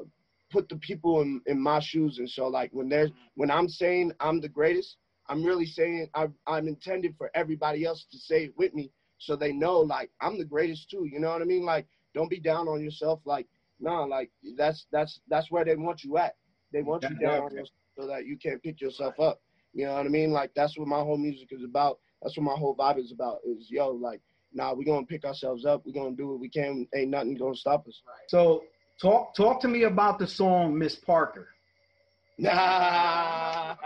put 0.49 0.69
the 0.69 0.77
people 0.77 1.21
in, 1.21 1.41
in 1.45 1.59
my 1.59 1.79
shoes. 1.79 2.19
And 2.19 2.29
so 2.29 2.47
like 2.47 2.71
when 2.71 2.89
there's 2.89 3.11
when 3.35 3.51
I'm 3.51 3.67
saying 3.67 4.13
I'm 4.19 4.39
the 4.39 4.49
greatest, 4.49 4.97
I'm 5.29 5.43
really 5.43 5.65
saying 5.65 6.09
I, 6.15 6.27
I'm 6.47 6.67
intended 6.67 7.15
for 7.17 7.29
everybody 7.35 7.85
else 7.85 8.05
to 8.11 8.17
say 8.17 8.45
it 8.45 8.57
with 8.57 8.73
me 8.73 8.91
so 9.19 9.35
they 9.35 9.51
know 9.51 9.79
like 9.79 10.09
I'm 10.21 10.37
the 10.37 10.45
greatest 10.45 10.89
too. 10.89 11.07
You 11.11 11.19
know 11.19 11.29
what 11.31 11.41
I 11.41 11.45
mean? 11.45 11.65
Like 11.65 11.87
don't 12.13 12.29
be 12.29 12.39
down 12.39 12.67
on 12.67 12.83
yourself. 12.83 13.19
Like 13.25 13.47
nah, 13.79 14.03
like 14.05 14.31
that's 14.57 14.85
that's 14.91 15.19
that's 15.27 15.51
where 15.51 15.65
they 15.65 15.75
want 15.75 16.03
you 16.03 16.17
at. 16.17 16.35
They 16.71 16.81
want 16.81 17.03
you 17.03 17.15
down 17.15 17.41
on 17.43 17.51
yourself 17.51 17.71
so 17.97 18.07
that 18.07 18.25
you 18.25 18.37
can't 18.37 18.61
pick 18.61 18.79
yourself 18.79 19.19
up. 19.19 19.41
You 19.73 19.85
know 19.85 19.95
what 19.95 20.05
I 20.05 20.09
mean? 20.09 20.31
Like 20.31 20.51
that's 20.55 20.77
what 20.77 20.87
my 20.87 20.99
whole 20.99 21.17
music 21.17 21.49
is 21.51 21.63
about. 21.63 21.99
That's 22.21 22.37
what 22.37 22.43
my 22.43 22.53
whole 22.53 22.75
vibe 22.75 22.99
is 22.99 23.11
about. 23.11 23.39
Is 23.45 23.69
yo 23.69 23.89
like 23.89 24.21
nah, 24.53 24.73
we 24.73 24.85
gonna 24.85 25.05
pick 25.05 25.25
ourselves 25.25 25.65
up. 25.65 25.85
We 25.85 25.91
gonna 25.91 26.15
do 26.15 26.27
what 26.29 26.39
we 26.39 26.49
can. 26.49 26.87
Ain't 26.95 27.09
nothing 27.09 27.35
gonna 27.35 27.55
stop 27.55 27.87
us. 27.87 28.01
So 28.27 28.63
talk 29.01 29.35
talk 29.35 29.59
to 29.61 29.67
me 29.67 29.83
about 29.83 30.19
the 30.19 30.27
song 30.27 30.77
Miss 30.77 30.95
Parker. 30.95 31.49
Nah. 32.37 33.75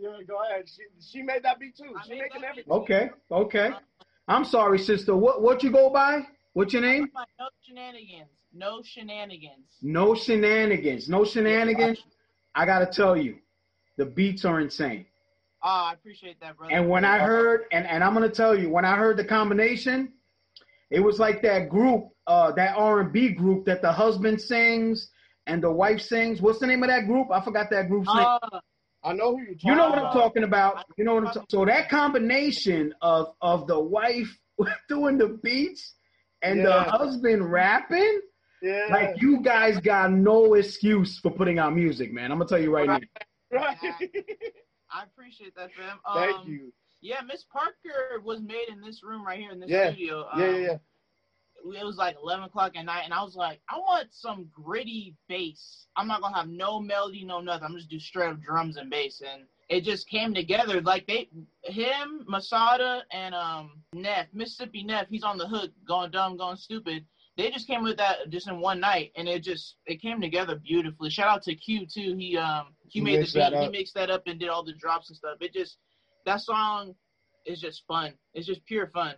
Yeah, 0.00 0.22
go 0.26 0.38
ahead. 0.42 0.64
She, 0.66 0.82
she 1.00 1.22
made 1.22 1.42
that 1.42 1.60
beat 1.60 1.76
too. 1.76 1.94
She 2.06 2.18
making 2.18 2.42
everything. 2.42 2.72
Okay, 2.72 3.10
okay. 3.30 3.70
I'm 4.26 4.44
sorry, 4.44 4.78
sister. 4.78 5.14
What 5.14 5.42
what 5.42 5.62
you 5.62 5.70
go 5.70 5.90
by? 5.90 6.22
What's 6.54 6.72
your 6.72 6.82
name? 6.82 7.08
My 7.12 7.24
no 7.38 7.48
shenanigans. 7.66 8.28
No 8.52 8.82
shenanigans. 8.82 9.78
No 9.82 10.14
shenanigans. 10.14 11.08
No 11.08 11.24
shenanigans. 11.24 11.98
I 12.54 12.66
gotta 12.66 12.86
tell 12.86 13.16
you, 13.16 13.36
the 13.96 14.06
beats 14.06 14.44
are 14.44 14.60
insane. 14.60 15.06
Oh, 15.62 15.68
I 15.68 15.92
appreciate 15.92 16.40
that, 16.40 16.56
brother. 16.56 16.72
And 16.74 16.88
when 16.88 17.04
I 17.04 17.18
heard, 17.18 17.64
and, 17.70 17.86
and 17.86 18.02
I'm 18.02 18.14
gonna 18.14 18.28
tell 18.28 18.58
you, 18.58 18.70
when 18.70 18.84
I 18.84 18.96
heard 18.96 19.16
the 19.16 19.24
combination, 19.24 20.12
it 20.90 21.00
was 21.00 21.18
like 21.18 21.42
that 21.42 21.68
group, 21.68 22.08
uh, 22.26 22.52
that 22.52 22.76
R 22.76 23.00
and 23.00 23.12
B 23.12 23.30
group 23.30 23.66
that 23.66 23.82
the 23.82 23.92
husband 23.92 24.40
sings 24.40 25.10
and 25.46 25.62
the 25.62 25.70
wife 25.70 26.00
sings. 26.00 26.40
What's 26.40 26.58
the 26.58 26.66
name 26.66 26.82
of 26.82 26.88
that 26.88 27.06
group? 27.06 27.28
I 27.30 27.40
forgot 27.44 27.70
that 27.70 27.88
group's 27.88 28.08
name. 28.08 28.26
Uh, 28.26 28.60
I 29.02 29.12
know 29.12 29.36
who 29.36 29.42
you're 29.42 29.54
talking 29.54 29.70
You 29.70 29.74
know 29.76 29.88
what 29.88 29.98
I'm 29.98 30.12
talking 30.12 30.44
about. 30.44 30.84
You 30.96 31.04
know 31.04 31.14
what 31.14 31.26
I'm 31.26 31.32
talking. 31.32 31.46
So 31.50 31.64
that 31.64 31.88
combination 31.88 32.94
of 33.00 33.34
of 33.40 33.66
the 33.66 33.78
wife 33.78 34.36
doing 34.88 35.18
the 35.18 35.38
beats 35.42 35.94
and 36.42 36.64
the 36.64 36.82
husband 36.82 37.50
rapping, 37.50 38.20
Yeah. 38.62 38.86
like 38.90 39.20
you 39.22 39.40
guys 39.40 39.78
got 39.78 40.12
no 40.12 40.54
excuse 40.54 41.18
for 41.18 41.30
putting 41.30 41.58
out 41.58 41.74
music, 41.74 42.12
man. 42.12 42.30
I'm 42.30 42.38
gonna 42.38 42.48
tell 42.48 42.58
you 42.60 42.74
right 42.74 42.86
now. 42.86 42.98
right. 43.50 43.76
I 44.92 45.04
appreciate 45.04 45.54
that, 45.56 45.70
fam. 45.74 45.98
Thank 46.14 46.38
Um, 46.40 46.48
you. 46.48 46.72
Yeah, 47.00 47.20
Miss 47.26 47.44
Parker 47.44 48.20
was 48.22 48.40
made 48.40 48.68
in 48.68 48.80
this 48.80 49.02
room 49.02 49.24
right 49.26 49.38
here 49.38 49.52
in 49.52 49.60
this 49.60 49.70
Yeah. 49.70 49.90
studio. 49.92 50.28
Yeah, 50.36 50.44
yeah, 50.44 50.54
Um, 50.56 50.62
yeah. 50.62 51.78
it 51.78 51.84
was 51.86 51.96
like 51.96 52.16
11 52.22 52.44
o'clock 52.46 52.74
at 52.74 52.86
night 52.86 53.02
and 53.04 53.12
i 53.12 53.22
was 53.22 53.36
like 53.36 53.60
i 53.68 53.76
want 53.76 54.08
some 54.14 54.46
gritty 54.50 55.14
bass 55.28 55.88
i'm 55.94 56.06
not 56.08 56.22
gonna 56.22 56.34
have 56.34 56.48
no 56.48 56.80
melody 56.80 57.22
no 57.22 57.38
nothing 57.38 57.64
i'm 57.66 57.76
just 57.76 57.90
do 57.90 58.00
straight 58.00 58.30
up 58.30 58.40
drums 58.40 58.78
and 58.78 58.88
bass 58.88 59.20
and 59.20 59.42
it 59.68 59.82
just 59.84 60.08
came 60.08 60.32
together 60.32 60.80
like 60.80 61.06
they 61.06 61.28
him 61.64 62.24
masada 62.26 63.02
and 63.12 63.34
um 63.34 63.72
neff 63.92 64.26
mississippi 64.32 64.82
neff 64.82 65.06
he's 65.10 65.22
on 65.22 65.36
the 65.36 65.46
hook 65.46 65.70
going 65.86 66.10
dumb 66.10 66.38
going 66.38 66.56
stupid 66.56 67.04
they 67.36 67.50
just 67.50 67.66
came 67.66 67.82
with 67.82 67.96
that 67.98 68.28
just 68.28 68.48
in 68.48 68.60
one 68.60 68.80
night 68.80 69.12
and 69.16 69.28
it 69.28 69.42
just 69.42 69.76
it 69.86 70.02
came 70.02 70.20
together 70.20 70.56
beautifully. 70.56 71.10
Shout 71.10 71.28
out 71.28 71.42
to 71.44 71.54
q 71.54 71.86
too. 71.86 72.14
He 72.16 72.36
um 72.36 72.74
he 72.88 72.98
He 72.98 73.04
made 73.04 73.26
the 73.26 73.50
beat. 73.50 73.58
He 73.58 73.68
mixed 73.68 73.94
that 73.94 74.10
up 74.10 74.22
and 74.26 74.38
did 74.38 74.48
all 74.48 74.64
the 74.64 74.74
drops 74.74 75.08
and 75.08 75.16
stuff. 75.16 75.38
It 75.40 75.52
just 75.52 75.78
that 76.26 76.40
song 76.40 76.94
is 77.46 77.60
just 77.60 77.84
fun. 77.86 78.14
It's 78.34 78.46
just 78.46 78.64
pure 78.66 78.88
fun. 78.88 79.14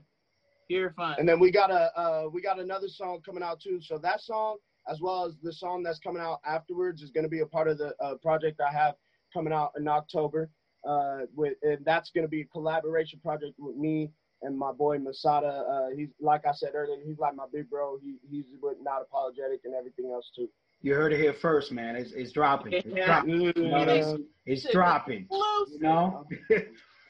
Pure 0.68 0.92
fun. 0.96 1.16
And 1.18 1.28
then 1.28 1.40
we 1.40 1.50
got 1.50 1.70
a 1.70 1.98
uh, 1.98 2.28
we 2.32 2.42
got 2.42 2.60
another 2.60 2.88
song 2.88 3.20
coming 3.24 3.42
out 3.42 3.60
too. 3.60 3.80
So 3.80 3.98
that 3.98 4.20
song, 4.20 4.58
as 4.88 5.00
well 5.00 5.26
as 5.26 5.34
the 5.42 5.52
song 5.52 5.82
that's 5.82 5.98
coming 5.98 6.22
out 6.22 6.40
afterwards, 6.46 7.02
is 7.02 7.10
going 7.10 7.24
to 7.24 7.30
be 7.30 7.40
a 7.40 7.46
part 7.46 7.68
of 7.68 7.78
the 7.78 7.94
uh, 8.02 8.14
project 8.22 8.60
I 8.60 8.72
have 8.72 8.94
coming 9.32 9.52
out 9.52 9.72
in 9.76 9.88
October. 9.88 10.50
Uh, 10.86 11.20
with 11.36 11.54
and 11.62 11.84
that's 11.84 12.10
going 12.10 12.24
to 12.24 12.28
be 12.28 12.42
a 12.42 12.46
collaboration 12.46 13.20
project 13.20 13.54
with 13.58 13.76
me 13.76 14.10
and 14.42 14.58
my 14.58 14.72
boy 14.72 14.98
Masada. 14.98 15.64
Uh, 15.68 15.96
he's 15.96 16.08
like 16.20 16.46
I 16.46 16.52
said 16.52 16.70
earlier, 16.74 16.98
he's 17.04 17.18
like 17.18 17.34
my 17.34 17.46
big 17.52 17.70
bro. 17.70 17.98
He 18.02 18.16
he's 18.30 18.44
with 18.60 18.76
not 18.82 19.02
apologetic 19.02 19.60
and 19.64 19.74
everything 19.74 20.10
else 20.12 20.30
too. 20.34 20.48
You 20.80 20.94
heard 20.94 21.12
it 21.12 21.20
here 21.20 21.32
first, 21.32 21.70
man. 21.70 21.94
It's, 21.94 22.12
it's 22.12 22.32
dropping. 22.32 22.72
It's 22.72 22.86
Yeah. 22.86 23.06
dropping. 23.06 23.40
You 23.40 23.52
know 23.56 23.78
what 23.78 23.88
I 23.88 24.00
mean? 24.00 24.26
It's 24.46 24.70
dropping. 24.72 25.28
Exclusive. 25.30 25.74
You 25.74 25.88
know. 25.88 26.26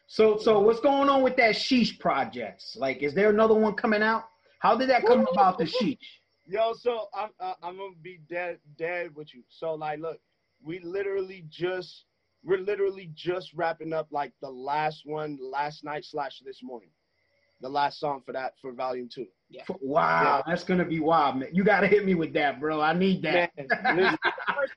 so 0.06 0.36
so 0.38 0.60
what's 0.60 0.80
going 0.80 1.08
on 1.08 1.22
with 1.22 1.36
that 1.36 1.54
sheesh 1.54 1.98
projects? 1.98 2.76
Like, 2.78 3.02
is 3.02 3.14
there 3.14 3.30
another 3.30 3.54
one 3.54 3.74
coming 3.74 4.02
out? 4.02 4.24
How 4.58 4.76
did 4.76 4.90
that 4.90 5.06
come 5.06 5.26
about? 5.32 5.58
The 5.58 5.64
sheesh. 5.64 5.98
Yo, 6.46 6.74
so 6.74 7.06
I'm 7.14 7.30
uh, 7.40 7.54
I'm 7.62 7.76
gonna 7.78 7.94
be 8.02 8.20
dead 8.28 8.58
dead 8.76 9.14
with 9.14 9.32
you. 9.32 9.42
So 9.48 9.74
like, 9.74 10.00
look, 10.00 10.18
we 10.62 10.80
literally 10.80 11.44
just 11.48 12.04
we're 12.44 12.58
literally 12.58 13.10
just 13.14 13.52
wrapping 13.54 13.92
up 13.92 14.08
like 14.10 14.32
the 14.42 14.50
last 14.50 15.02
one 15.04 15.38
last 15.40 15.84
night 15.84 16.04
slash 16.04 16.40
this 16.44 16.60
morning, 16.62 16.90
the 17.62 17.68
last 17.68 17.98
song 18.00 18.20
for 18.26 18.32
that 18.32 18.54
for 18.60 18.72
volume 18.72 19.08
two. 19.12 19.26
Wow, 19.80 20.42
that's 20.46 20.64
gonna 20.64 20.84
be 20.84 21.00
wild, 21.00 21.36
man. 21.36 21.48
You 21.52 21.62
gotta 21.64 21.86
hit 21.86 22.04
me 22.04 22.14
with 22.14 22.32
that, 22.34 22.60
bro. 22.60 22.80
I 22.80 22.92
need 22.92 23.22
that. 23.22 23.50
Man, 23.56 23.68
listen, 23.96 24.18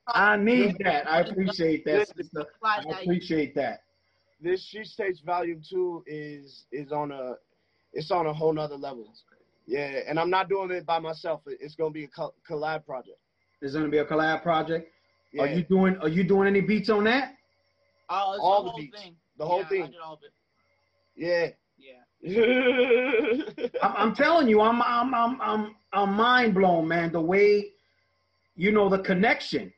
I 0.08 0.38
need 0.38 0.76
that. 0.84 1.10
I 1.10 1.22
appreciate 1.22 1.84
that. 1.86 2.00
Listen, 2.00 2.18
sister. 2.24 2.46
I 2.64 2.82
appreciate 3.02 3.56
that. 3.56 3.82
this 4.42 4.64
She 4.66 4.84
States 4.84 5.20
volume 5.26 5.62
two 5.68 6.04
is 6.06 6.66
is 6.72 6.92
on 6.92 7.12
a 7.12 7.36
it's 7.94 8.12
on 8.12 8.28
a 8.28 8.34
whole 8.34 8.54
nother 8.54 8.76
level. 8.78 9.08
Yeah, 9.66 10.02
and 10.08 10.20
I'm 10.20 10.30
not 10.30 10.48
doing 10.50 10.70
it 10.72 10.86
by 10.86 11.00
myself. 11.00 11.42
It's 11.48 11.76
gonna 11.76 11.90
be 11.92 12.04
a 12.04 12.10
collab 12.50 12.86
project. 12.86 13.18
It's 13.62 13.74
gonna 13.74 13.90
be 13.90 13.98
a 14.00 14.06
collab 14.06 14.44
project. 14.44 14.92
Yeah, 15.34 15.44
Are 15.44 15.48
you 15.48 15.64
doing? 15.64 15.98
Are 16.02 16.10
you 16.10 16.24
doing 16.24 16.48
any 16.48 16.62
beats 16.62 16.90
on 16.90 17.06
that? 17.06 17.34
Oh, 18.10 18.34
it's 18.34 18.42
All 18.44 18.64
the 18.64 18.66
the 18.66 18.72
whole 18.72 18.80
beats. 18.82 19.02
thing. 19.02 19.16
the 19.40 19.46
whole 19.46 19.60
Yeah, 19.60 19.66
I 19.66 19.70
thing. 19.70 19.86
did 19.88 19.96
all 20.06 20.14
of 20.14 20.20
it. 20.24 20.32
Yeah. 21.16 21.48
Yeah. 22.26 23.70
I'm, 23.84 23.94
I'm 23.98 24.16
telling 24.16 24.48
you, 24.48 24.62
I'm 24.62 24.82
I'm 24.82 25.14
I'm 25.14 25.42
I'm 25.42 25.76
I'm 25.94 26.14
mind 26.14 26.56
blown, 26.56 26.88
man. 26.88 27.12
The 27.12 27.22
way, 27.22 27.68
you 28.56 28.72
know, 28.72 28.90
the 28.90 29.00
connection, 29.00 29.72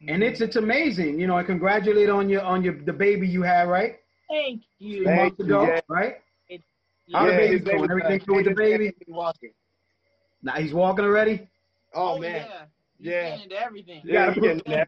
and 0.00 0.22
mm-hmm. 0.22 0.22
it's 0.22 0.40
it's 0.42 0.56
amazing. 0.56 1.18
You 1.18 1.26
know, 1.26 1.36
I 1.36 1.42
congratulate 1.42 2.10
on 2.10 2.28
your 2.28 2.42
on 2.42 2.62
your 2.62 2.82
the 2.82 2.92
baby 2.92 3.26
you 3.26 3.42
had 3.42 3.68
right 3.68 3.96
Thank 4.32 4.62
you. 4.78 4.98
two 4.98 5.04
Thank 5.04 5.20
months 5.20 5.36
you, 5.38 5.44
ago, 5.44 5.66
yeah. 5.66 5.80
right? 5.88 6.14
Yeah. 6.48 7.18
How 7.18 7.26
the 7.26 7.32
baby 7.32 7.58
doing? 7.58 7.90
Everything 7.90 8.18
good. 8.18 8.26
good 8.26 8.36
with 8.36 8.44
the 8.46 8.54
baby? 8.54 8.84
baby's 8.84 9.08
walking. 9.08 9.50
Now 10.42 10.54
he's 10.54 10.72
walking 10.72 11.04
already. 11.04 11.48
Oh, 11.94 12.14
oh 12.14 12.18
man. 12.18 12.46
Yeah. 12.48 12.64
He's 13.02 13.10
Yeah. 13.10 13.34
into 13.42 13.60
everything. 13.60 14.00
You 14.04 14.12
gotta 14.12 14.32
put- 14.32 14.42
getting. 14.64 14.86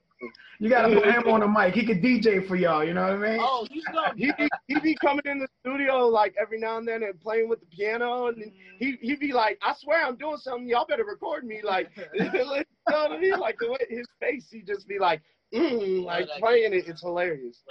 You 0.60 0.70
gotta 0.70 0.94
put 0.94 1.04
him 1.04 1.28
on 1.28 1.40
the 1.40 1.48
mic. 1.48 1.74
He 1.74 1.84
could 1.84 2.00
DJ 2.00 2.46
for 2.46 2.54
y'all. 2.54 2.84
You 2.84 2.94
know 2.94 3.02
what 3.02 3.12
I 3.12 3.16
mean? 3.32 3.38
Oh, 3.42 3.66
he's 3.70 3.84
going. 3.86 4.12
he 4.16 4.32
be, 4.38 4.48
he 4.68 4.80
be 4.80 4.94
coming 4.94 5.24
in 5.26 5.40
the 5.40 5.48
studio 5.60 6.06
like 6.06 6.34
every 6.40 6.58
now 6.60 6.78
and 6.78 6.86
then 6.86 7.02
and 7.02 7.20
playing 7.20 7.48
with 7.48 7.60
the 7.60 7.66
piano 7.66 8.28
and 8.28 8.52
he 8.78 8.96
he 9.02 9.16
be 9.16 9.32
like, 9.32 9.58
I 9.62 9.74
swear 9.74 10.04
I'm 10.06 10.16
doing 10.16 10.36
something. 10.36 10.68
Y'all 10.68 10.86
better 10.86 11.04
record 11.04 11.44
me. 11.44 11.60
Like, 11.62 11.90
you 12.14 12.24
know 12.24 12.62
what 12.86 13.12
I 13.12 13.18
mean? 13.18 13.38
Like 13.38 13.56
the 13.58 13.72
way 13.72 13.78
his 13.90 14.06
face, 14.20 14.46
he 14.50 14.62
just 14.62 14.86
be 14.86 14.98
like, 15.00 15.20
mm, 15.52 16.04
like 16.04 16.28
playing 16.38 16.72
it. 16.72 16.86
It's 16.86 17.02
hilarious. 17.02 17.62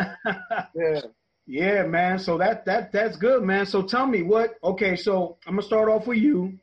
Yeah. 0.76 1.02
Yeah, 1.46 1.84
man. 1.84 2.20
So 2.20 2.38
that 2.38 2.66
that 2.66 2.92
that's 2.92 3.18
good, 3.18 3.44
man. 3.44 3.66
So 3.66 3.82
tell 3.82 4.08
me 4.08 4.24
what? 4.24 4.56
Okay, 4.64 4.96
so 4.96 5.38
I'm 5.46 5.56
gonna 5.56 5.62
start 5.66 5.90
off 5.90 6.08
with 6.08 6.20
you 6.20 6.58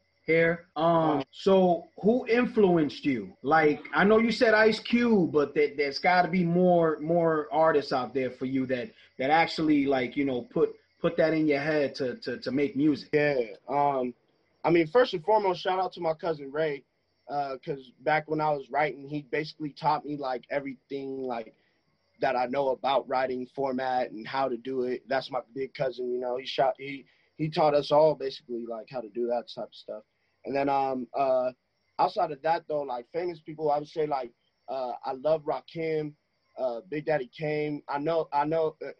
Um, 0.76 1.22
so 1.30 1.88
who 2.02 2.26
influenced 2.26 3.04
you? 3.04 3.32
Like, 3.42 3.82
I 3.94 4.04
know 4.04 4.18
you 4.18 4.32
said 4.32 4.54
Ice 4.54 4.80
Cube, 4.80 5.32
but 5.32 5.54
that 5.54 5.76
there's 5.76 5.98
got 5.98 6.22
to 6.22 6.28
be 6.28 6.44
more 6.44 6.98
more 7.00 7.48
artists 7.52 7.92
out 7.92 8.14
there 8.14 8.30
for 8.30 8.46
you 8.46 8.66
that 8.66 8.90
that 9.18 9.30
actually 9.30 9.86
like 9.86 10.16
you 10.16 10.24
know 10.24 10.42
put 10.42 10.74
put 11.00 11.16
that 11.16 11.32
in 11.32 11.46
your 11.46 11.60
head 11.60 11.94
to 11.96 12.16
to 12.16 12.38
to 12.38 12.50
make 12.50 12.76
music. 12.76 13.10
Yeah. 13.12 13.36
Um, 13.68 14.14
I 14.64 14.70
mean, 14.70 14.86
first 14.88 15.14
and 15.14 15.24
foremost, 15.24 15.62
shout 15.62 15.78
out 15.78 15.92
to 15.94 16.00
my 16.00 16.14
cousin 16.14 16.52
Ray, 16.52 16.84
because 17.26 17.92
back 18.00 18.28
when 18.28 18.40
I 18.40 18.50
was 18.50 18.66
writing, 18.70 19.08
he 19.08 19.22
basically 19.30 19.70
taught 19.70 20.04
me 20.04 20.16
like 20.16 20.44
everything 20.50 21.22
like 21.22 21.54
that 22.20 22.36
I 22.36 22.46
know 22.46 22.68
about 22.68 23.08
writing 23.08 23.46
format 23.54 24.10
and 24.10 24.26
how 24.26 24.48
to 24.48 24.56
do 24.56 24.82
it. 24.82 25.02
That's 25.08 25.30
my 25.30 25.40
big 25.54 25.72
cousin. 25.74 26.12
You 26.12 26.20
know, 26.20 26.36
he 26.36 26.46
shot 26.46 26.74
he 26.78 27.04
he 27.36 27.48
taught 27.48 27.74
us 27.74 27.90
all 27.90 28.14
basically 28.14 28.66
like 28.68 28.88
how 28.90 29.00
to 29.00 29.08
do 29.08 29.26
that 29.28 29.44
type 29.54 29.68
of 29.68 29.74
stuff. 29.74 30.02
And 30.44 30.54
then 30.54 30.68
um 30.68 31.06
uh 31.16 31.50
outside 31.98 32.30
of 32.30 32.42
that 32.42 32.64
though, 32.68 32.82
like 32.82 33.06
famous 33.12 33.40
people, 33.40 33.70
I 33.70 33.78
would 33.78 33.88
say 33.88 34.06
like 34.06 34.32
uh 34.68 34.92
I 35.04 35.12
love 35.12 35.42
Rakim, 35.44 36.12
uh 36.58 36.80
Big 36.88 37.06
Daddy 37.06 37.30
Kane. 37.36 37.82
I 37.88 37.98
know 37.98 38.28
I 38.32 38.44
know. 38.44 38.76
Uh, 38.84 38.90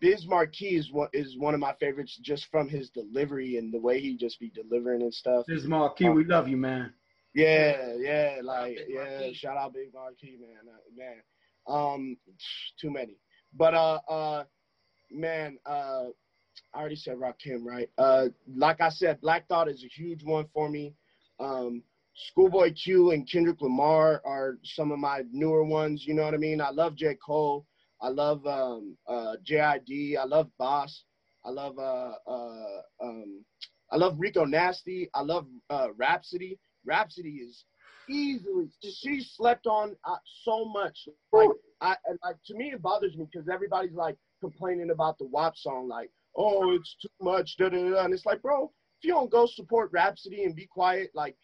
Biz 0.00 0.26
Markie 0.26 0.76
is 0.76 0.90
one 0.90 1.08
is 1.12 1.36
one 1.38 1.54
of 1.54 1.60
my 1.60 1.74
favorites 1.74 2.18
just 2.22 2.46
from 2.50 2.68
his 2.68 2.90
delivery 2.90 3.58
and 3.58 3.72
the 3.72 3.78
way 3.78 4.00
he 4.00 4.16
just 4.16 4.40
be 4.40 4.50
delivering 4.50 5.02
and 5.02 5.12
stuff. 5.12 5.44
This 5.46 5.62
is 5.62 5.68
Marquis. 5.68 6.08
We 6.08 6.24
love 6.24 6.48
you, 6.48 6.56
man. 6.56 6.92
Yeah, 7.34 7.94
yeah, 7.98 8.38
like 8.42 8.76
Big 8.76 8.86
yeah, 8.88 9.32
shout 9.32 9.56
out 9.56 9.74
Biz 9.74 9.88
Markie, 9.92 10.38
man, 10.40 10.72
uh, 10.72 10.80
man. 10.96 11.22
Um, 11.66 12.16
too 12.80 12.90
many, 12.90 13.16
but 13.52 13.74
uh, 13.74 14.00
uh, 14.08 14.44
man, 15.10 15.58
uh, 15.66 16.06
I 16.74 16.80
already 16.80 16.96
said 16.96 17.16
Rakim, 17.16 17.64
right? 17.64 17.88
Uh, 17.98 18.26
like 18.56 18.80
I 18.80 18.88
said, 18.88 19.20
Black 19.20 19.48
Thought 19.48 19.68
is 19.68 19.84
a 19.84 19.88
huge 19.88 20.24
one 20.24 20.46
for 20.52 20.68
me. 20.68 20.94
Um, 21.40 21.82
Schoolboy 22.14 22.72
Q 22.74 23.10
and 23.10 23.28
Kendrick 23.30 23.60
Lamar 23.60 24.22
are 24.24 24.58
some 24.62 24.92
of 24.92 24.98
my 24.98 25.22
newer 25.32 25.64
ones. 25.64 26.04
You 26.06 26.14
know 26.14 26.22
what 26.22 26.34
I 26.34 26.38
mean? 26.38 26.60
I 26.60 26.70
love 26.70 26.96
J 26.96 27.16
Cole. 27.24 27.66
I 28.00 28.08
love 28.08 28.46
um, 28.46 28.96
uh, 29.08 29.34
JID. 29.44 30.16
I 30.18 30.24
love 30.24 30.48
Boss. 30.58 31.04
I 31.44 31.50
love 31.50 31.78
uh, 31.78 32.12
uh, 32.26 32.80
um, 33.02 33.44
I 33.90 33.96
love 33.96 34.16
Rico 34.18 34.44
Nasty. 34.44 35.10
I 35.14 35.22
love 35.22 35.46
uh, 35.70 35.88
Rapsody. 35.96 36.58
Rapsody 36.84 37.36
is 37.36 37.64
easily 38.08 38.68
she 38.82 39.22
slept 39.22 39.66
on 39.66 39.96
uh, 40.04 40.16
so 40.44 40.64
much. 40.66 41.08
Like 41.32 41.48
I 41.80 41.96
like 42.22 42.36
to 42.46 42.54
me 42.54 42.72
it 42.72 42.82
bothers 42.82 43.16
me 43.16 43.26
because 43.30 43.48
everybody's 43.48 43.94
like 43.94 44.16
complaining 44.40 44.90
about 44.90 45.18
the 45.18 45.26
WAP 45.26 45.56
song, 45.56 45.88
like 45.88 46.10
oh 46.36 46.72
it's 46.74 46.96
too 47.00 47.08
much, 47.20 47.56
da 47.58 47.68
da 47.68 47.90
da. 47.90 48.04
And 48.04 48.12
it's 48.14 48.26
like, 48.26 48.42
bro, 48.42 48.72
if 49.00 49.04
you 49.04 49.10
don't 49.14 49.30
go 49.30 49.46
support 49.46 49.90
Rapsody 49.92 50.44
and 50.44 50.54
be 50.56 50.66
quiet, 50.66 51.10
like 51.14 51.36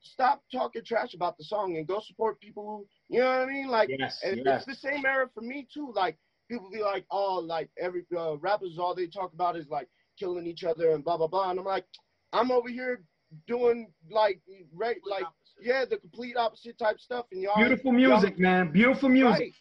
stop 0.00 0.42
talking 0.52 0.82
trash 0.84 1.14
about 1.14 1.36
the 1.36 1.44
song 1.44 1.76
and 1.76 1.86
go 1.86 2.00
support 2.06 2.40
people 2.40 2.64
who 2.64 2.86
you 3.14 3.20
know 3.20 3.26
what 3.28 3.40
I 3.40 3.46
mean, 3.46 3.68
like. 3.68 3.90
Yes, 3.90 4.18
And 4.24 4.40
yes. 4.44 4.64
it's 4.66 4.80
the 4.82 4.88
same 4.90 5.04
era 5.04 5.28
for 5.34 5.42
me 5.42 5.66
too. 5.72 5.92
Like 5.94 6.16
people 6.50 6.70
be 6.72 6.80
like, 6.82 7.04
oh, 7.10 7.34
like 7.44 7.68
every 7.80 8.04
uh, 8.16 8.36
rappers, 8.38 8.78
all 8.78 8.94
they 8.94 9.06
talk 9.06 9.32
about 9.34 9.56
is 9.56 9.66
like 9.68 9.88
killing 10.18 10.46
each 10.46 10.64
other 10.64 10.90
and 10.92 11.04
blah 11.04 11.16
blah 11.16 11.26
blah. 11.26 11.50
And 11.50 11.58
I'm 11.58 11.66
like, 11.66 11.84
I'm 12.32 12.50
over 12.50 12.68
here 12.68 13.02
doing 13.46 13.88
like 14.10 14.40
right, 14.74 14.96
like 15.08 15.24
yeah, 15.60 15.84
the 15.88 15.96
complete 15.98 16.36
opposite 16.36 16.78
type 16.78 16.98
stuff, 16.98 17.26
and 17.32 17.42
y'all 17.42 17.56
Beautiful 17.56 17.92
y'all- 17.98 18.10
music, 18.20 18.38
man. 18.38 18.72
Beautiful 18.72 19.08
music. 19.08 19.38
Right. 19.40 19.52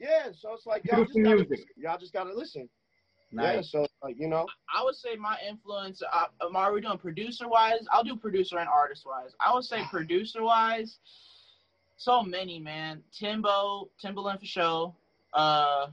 Yeah, 0.00 0.32
so 0.36 0.54
it's 0.54 0.66
like 0.66 0.84
y'all 0.84 1.04
just, 1.04 1.14
Beautiful 1.14 1.38
gotta, 1.44 1.48
music. 1.50 1.66
y'all 1.76 1.98
just 1.98 2.12
gotta 2.12 2.32
listen. 2.34 2.68
Yeah, 3.34 3.56
Nice. 3.56 3.70
so 3.72 3.86
like 4.02 4.16
you 4.18 4.28
know, 4.28 4.46
I 4.74 4.84
would 4.84 4.94
say 4.94 5.16
my 5.16 5.38
influence. 5.48 6.02
Uh, 6.12 6.24
am 6.42 6.54
I 6.56 6.70
we 6.70 6.80
doing 6.82 6.98
producer 6.98 7.48
wise? 7.48 7.86
I'll 7.90 8.04
do 8.04 8.16
producer 8.16 8.58
and 8.58 8.68
artist 8.68 9.04
wise. 9.06 9.30
I 9.40 9.54
would 9.54 9.64
say 9.64 9.82
producer 9.90 10.42
wise. 10.42 10.98
So 11.96 12.22
many 12.22 12.58
man. 12.58 13.02
Timbo, 13.18 13.88
Timbaland 14.04 14.40
for 14.40 14.46
show. 14.46 14.94
Uh, 15.32 15.86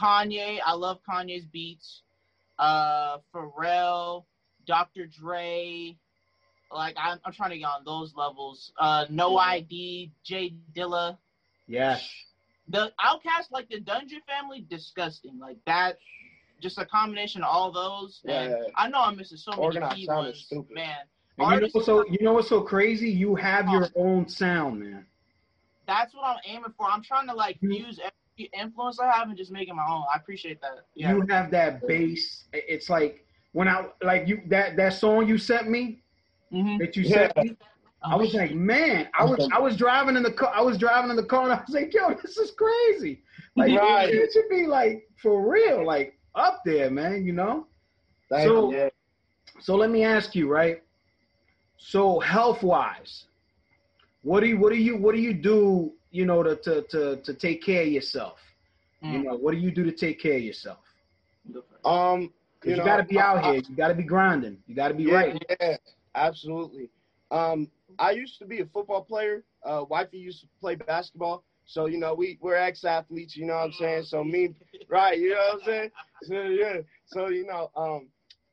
Kanye. 0.00 0.58
I 0.64 0.74
love 0.74 0.98
Kanye's 1.08 1.44
beats. 1.46 2.02
Uh, 2.58 3.18
Pharrell, 3.34 4.24
Dr. 4.66 5.06
Dre. 5.06 5.96
Like 6.72 6.94
I'm, 6.98 7.18
I'm 7.24 7.32
trying 7.32 7.50
to 7.50 7.58
get 7.58 7.64
on 7.66 7.84
those 7.84 8.12
levels. 8.16 8.72
Uh, 8.78 9.06
No 9.10 9.38
ID, 9.38 10.12
J 10.24 10.54
Dilla. 10.74 11.16
Yes. 11.66 12.06
The 12.68 12.92
OutKast, 13.00 13.50
like 13.52 13.68
the 13.68 13.80
Dungeon 13.80 14.20
Family, 14.26 14.66
disgusting. 14.68 15.38
Like 15.38 15.58
that, 15.66 15.98
just 16.60 16.78
a 16.78 16.84
combination 16.86 17.42
of 17.42 17.48
all 17.50 17.70
those. 17.70 18.20
Yeah, 18.24 18.40
and 18.42 18.50
yeah, 18.50 18.56
yeah. 18.66 18.72
I 18.76 18.88
know 18.88 19.00
I'm 19.02 19.16
missing 19.16 19.36
so 19.38 19.52
many 19.52 19.62
Organized 19.62 19.96
key 19.96 20.06
sound 20.06 20.26
is 20.28 20.32
ones, 20.34 20.46
stupid. 20.46 20.74
man. 20.74 20.96
And 21.38 21.50
you 21.52 21.60
know 21.60 21.68
what's 21.72 21.86
so 21.86 22.04
you 22.06 22.18
know 22.22 22.32
what's 22.32 22.48
so 22.48 22.62
crazy? 22.62 23.10
You 23.10 23.34
have 23.34 23.68
your 23.68 23.88
own 23.94 24.28
sound, 24.28 24.80
man. 24.80 25.04
That's 25.86 26.14
what 26.14 26.24
I'm 26.24 26.38
aiming 26.46 26.72
for. 26.76 26.86
I'm 26.90 27.02
trying 27.02 27.28
to 27.28 27.34
like 27.34 27.58
use 27.60 28.00
every 28.00 28.50
influence 28.58 28.98
I 28.98 29.12
have 29.12 29.28
and 29.28 29.36
just 29.36 29.52
make 29.52 29.68
it 29.68 29.74
my 29.74 29.86
own. 29.86 30.04
I 30.12 30.16
appreciate 30.16 30.60
that. 30.62 30.86
Yeah. 30.94 31.12
You 31.14 31.20
have 31.28 31.50
that 31.52 31.86
bass. 31.86 32.44
It's 32.52 32.88
like 32.90 33.24
when 33.52 33.68
I 33.68 33.86
like 34.02 34.26
you 34.26 34.40
that 34.46 34.76
that 34.76 34.94
song 34.94 35.28
you 35.28 35.38
sent 35.38 35.68
me 35.70 36.02
Mhm. 36.52 36.78
that 36.78 36.96
you 36.96 37.02
Yeah. 37.04 37.30
sent 37.34 37.36
me. 37.36 37.56
I 38.02 38.14
was 38.16 38.34
like, 38.34 38.54
man, 38.54 39.08
I 39.18 39.24
was 39.24 39.48
I 39.52 39.58
was 39.58 39.76
driving 39.76 40.16
in 40.16 40.22
the 40.22 40.32
car. 40.32 40.52
I 40.54 40.60
was 40.60 40.78
driving 40.78 41.10
in 41.10 41.16
the 41.16 41.24
car, 41.24 41.44
and 41.44 41.52
I 41.52 41.56
was 41.66 41.74
like, 41.74 41.92
yo, 41.92 42.14
this 42.14 42.36
is 42.36 42.52
crazy. 42.52 43.22
Like, 43.56 43.72
Right. 43.80 44.08
it 44.12 44.30
should 44.32 44.48
be 44.48 44.66
like 44.66 45.08
for 45.20 45.50
real, 45.50 45.84
like 45.84 46.18
up 46.34 46.62
there, 46.64 46.90
man. 46.90 47.24
You 47.24 47.32
know. 47.32 47.66
Thank 48.30 48.48
So- 48.48 48.70
you. 48.72 48.90
So 49.60 49.74
let 49.74 49.90
me 49.90 50.04
ask 50.04 50.34
you, 50.34 50.48
right? 50.48 50.82
So 51.78 52.20
health 52.20 52.62
wise, 52.62 53.24
what 54.22 54.40
do 54.40 54.46
you 54.46 54.58
what 54.58 54.70
do 54.72 54.78
you 54.78 54.96
what 54.96 55.14
do 55.14 55.20
you 55.20 55.32
do? 55.32 55.92
You 56.10 56.26
know, 56.26 56.42
to 56.42 56.56
to 56.56 56.82
to, 56.90 57.16
to 57.16 57.34
take 57.34 57.62
care 57.64 57.82
of 57.82 57.88
yourself. 57.88 58.38
You 59.02 59.20
Mm. 59.20 59.24
know, 59.24 59.34
what 59.36 59.52
do 59.52 59.58
you 59.58 59.70
do 59.70 59.84
to 59.84 59.92
take 59.92 60.20
care 60.20 60.36
of 60.36 60.42
yourself? 60.42 60.78
Um, 61.84 62.32
Because 62.60 62.70
you, 62.70 62.76
know, 62.78 62.84
got 62.84 62.96
to 62.96 63.04
be 63.04 63.18
out 63.18 63.38
I- 63.38 63.52
here. 63.52 63.62
You 63.68 63.76
got 63.76 63.88
to 63.88 63.94
be 63.94 64.02
grinding. 64.02 64.58
You 64.66 64.74
got 64.74 64.88
to 64.88 64.94
be 64.94 65.04
yeah, 65.04 65.14
right. 65.14 65.42
Yeah, 65.60 65.76
absolutely. 66.14 66.90
Um, 67.30 67.70
I 67.98 68.10
used 68.12 68.38
to 68.38 68.46
be 68.46 68.60
a 68.60 68.66
football 68.66 69.02
player. 69.02 69.44
Uh, 69.64 69.84
wifey 69.88 70.18
used 70.18 70.40
to 70.42 70.48
play 70.60 70.74
basketball. 70.74 71.44
So 71.66 71.86
you 71.86 71.98
know, 71.98 72.14
we 72.14 72.38
we're 72.40 72.56
ex 72.56 72.84
athletes. 72.84 73.36
You 73.36 73.46
know 73.46 73.54
what 73.54 73.64
I'm 73.64 73.72
saying? 73.72 74.04
So 74.04 74.22
me, 74.22 74.54
right? 74.88 75.18
You 75.18 75.30
know 75.30 75.36
what 75.36 75.54
I'm 75.54 75.60
saying? 75.66 75.90
So 76.22 76.34
yeah. 76.44 76.76
So 77.06 77.28
you 77.28 77.44
know, 77.46 77.70
um, 77.76 78.08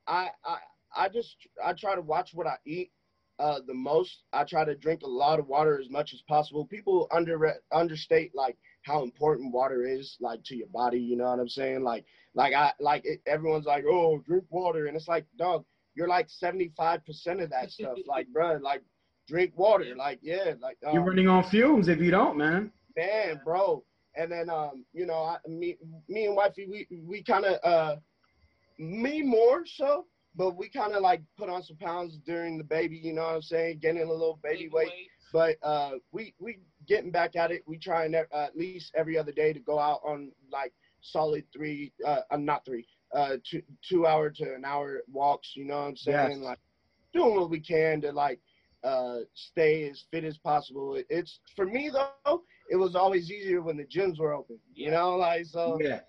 I 0.08 0.30
I 0.46 0.58
I 0.96 1.10
just 1.10 1.36
I 1.64 1.74
try 1.74 1.96
to 1.96 2.02
watch 2.02 2.32
what 2.34 2.48
I 2.48 2.58
eat. 2.66 2.92
Uh, 3.40 3.60
the 3.66 3.74
most 3.74 4.24
I 4.32 4.44
try 4.44 4.64
to 4.64 4.76
drink 4.76 5.02
a 5.04 5.10
lot 5.10 5.40
of 5.40 5.48
water 5.48 5.80
as 5.80 5.90
much 5.90 6.14
as 6.14 6.22
possible. 6.28 6.66
People 6.66 7.08
under 7.12 7.56
understate 7.72 8.32
like 8.36 8.58
how 8.84 9.02
important 9.02 9.54
water 9.54 9.86
is 9.86 10.18
like 10.20 10.44
to 10.46 10.56
your 10.56 10.68
body. 10.68 11.00
You 11.00 11.16
know 11.18 11.26
what 11.26 11.40
I'm 11.40 11.48
saying? 11.48 11.84
Like 11.84 12.06
like 12.36 12.54
I 12.54 12.74
like 12.80 13.06
it, 13.06 13.22
everyone's 13.28 13.66
like, 13.66 13.86
oh, 13.88 14.20
drink 14.26 14.46
water, 14.50 14.88
and 14.88 14.96
it's 14.98 15.08
like, 15.08 15.26
dog, 15.38 15.66
you're 15.96 16.08
like 16.08 16.30
75 16.30 17.06
percent 17.06 17.42
of 17.42 17.50
that 17.52 17.72
stuff. 17.72 17.98
like, 18.08 18.28
bruh, 18.36 18.62
like 18.62 18.84
drink 19.28 19.54
water. 19.56 19.96
Like, 19.96 20.20
yeah, 20.22 20.54
like 20.62 20.78
um, 20.86 20.94
You're 20.94 21.04
running 21.04 21.28
on 21.28 21.44
fumes 21.50 21.88
if 21.88 22.00
you 22.00 22.12
don't, 22.12 22.38
man. 22.38 22.72
man, 22.96 23.42
bro. 23.44 23.84
And 24.16 24.32
then 24.32 24.50
um, 24.50 24.86
you 24.94 25.06
know, 25.06 25.24
I, 25.24 25.38
me 25.48 25.78
me 26.08 26.26
and 26.26 26.36
wifey, 26.36 26.68
we 26.70 26.88
we 27.04 27.24
kind 27.24 27.46
of 27.46 27.60
uh, 27.64 27.96
me 28.78 29.24
more 29.24 29.64
so, 29.66 30.06
but 30.36 30.56
we 30.56 30.70
kind 30.70 30.94
of 30.94 31.02
like 31.02 31.22
put 31.38 31.50
on 31.50 31.64
some 31.64 31.78
pounds 31.78 32.20
during 32.26 32.58
the 32.58 32.64
baby. 32.64 32.96
You 32.96 33.14
know 33.14 33.24
what 33.24 33.36
I'm 33.36 33.42
saying? 33.42 33.80
Getting 33.82 34.04
a 34.04 34.10
little 34.10 34.40
baby 34.44 34.70
weight. 34.72 34.92
But 35.32 35.56
uh, 35.64 35.94
we 36.12 36.36
we 36.40 36.60
getting 36.88 37.10
back 37.10 37.36
at 37.36 37.52
it. 37.52 37.64
We 37.66 37.80
try 37.80 38.06
and 38.06 38.16
uh, 38.16 38.22
at 38.32 38.56
least 38.56 38.92
every 38.96 39.18
other 39.18 39.32
day 39.32 39.52
to 39.52 39.60
go 39.60 39.80
out 39.80 40.02
on 40.06 40.32
like 40.52 40.74
solid 41.02 41.44
three, 41.52 41.92
uh, 42.06 42.20
uh 42.30 42.38
not 42.38 42.64
three, 42.66 42.86
uh, 43.16 43.38
two 43.50 43.64
two 43.88 44.06
hour 44.06 44.30
to 44.30 44.44
an 44.54 44.64
hour 44.64 45.02
walks. 45.12 45.54
You 45.56 45.66
know 45.66 45.82
what 45.82 45.88
I'm 45.88 45.98
saying? 45.98 46.38
Yes. 46.38 46.40
Like 46.40 46.60
doing 47.14 47.36
what 47.36 47.50
we 47.50 47.60
can 47.60 48.02
to 48.02 48.12
like 48.12 48.40
uh 48.84 49.20
stay 49.34 49.90
as 49.90 50.04
fit 50.12 50.24
as 50.24 50.38
possible. 50.38 50.98
It's 51.10 51.40
for 51.56 51.66
me 51.66 51.90
though. 51.92 52.44
It 52.70 52.76
was 52.76 52.96
always 52.96 53.30
easier 53.32 53.62
when 53.62 53.78
the 53.78 53.86
gyms 53.86 54.20
were 54.20 54.34
open. 54.34 54.60
You 54.74 54.92
know, 54.92 55.16
like 55.18 55.46
so. 55.46 55.78
Yeah. 55.82 56.02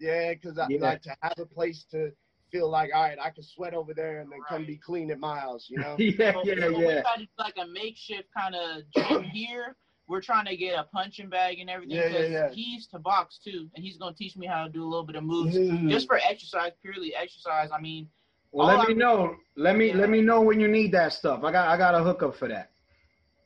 Yeah, 0.00 0.34
because 0.34 0.58
I 0.58 0.66
Yeah. 0.68 0.80
like 0.80 1.02
to 1.02 1.16
have 1.22 1.34
a 1.38 1.46
place 1.46 1.84
to 1.92 2.12
feel 2.50 2.68
like, 2.68 2.90
all 2.94 3.02
right, 3.04 3.18
I 3.22 3.30
can 3.30 3.42
sweat 3.44 3.74
over 3.74 3.94
there 3.94 4.20
and 4.20 4.32
then 4.32 4.40
come 4.48 4.64
be 4.66 4.76
clean 4.76 5.10
at 5.10 5.18
miles. 5.20 5.66
You 5.68 5.78
know? 5.78 5.96
Yeah, 5.98 6.32
So- 6.32 6.42
yeah, 6.44 6.54
so 6.60 6.78
We 6.78 6.84
yeah. 6.84 7.02
tried 7.02 7.16
to 7.18 7.22
do 7.24 7.28
like 7.38 7.54
a 7.58 7.66
makeshift 7.66 8.28
kind 8.36 8.54
of 8.54 8.82
gym 8.96 9.22
here. 9.32 9.76
We're 10.08 10.22
trying 10.22 10.46
to 10.46 10.56
get 10.56 10.78
a 10.78 10.84
punching 10.84 11.28
bag 11.28 11.58
and 11.60 11.68
everything. 11.68 11.96
Yeah, 11.96 12.06
yeah, 12.08 12.18
'cause 12.22 12.30
yeah. 12.30 12.50
He 12.50 12.62
used 12.62 12.90
to 12.92 12.98
box 12.98 13.38
too, 13.44 13.68
and 13.76 13.84
he's 13.84 13.98
gonna 13.98 14.16
teach 14.16 14.36
me 14.36 14.46
how 14.46 14.64
to 14.64 14.70
do 14.70 14.82
a 14.82 14.88
little 14.88 15.04
bit 15.04 15.16
of 15.16 15.22
moves 15.24 15.54
Mhm. 15.56 15.90
just 15.90 16.06
for 16.06 16.18
exercise, 16.26 16.72
purely 16.82 17.14
exercise. 17.14 17.70
I 17.70 17.78
mean, 17.80 18.08
Well, 18.52 18.68
all 18.70 18.78
let 18.78 18.88
me 18.88 18.92
I'm- 18.94 18.98
know. 18.98 19.36
Let 19.56 19.76
me 19.76 19.92
let 19.92 20.08
me 20.08 20.20
know 20.20 20.40
when 20.40 20.60
you 20.60 20.68
need 20.68 20.92
that 20.92 21.12
stuff. 21.12 21.42
I 21.44 21.50
got 21.52 21.68
I 21.68 21.76
got 21.76 21.94
a 21.94 22.02
hookup 22.02 22.36
for 22.36 22.46
that 22.48 22.70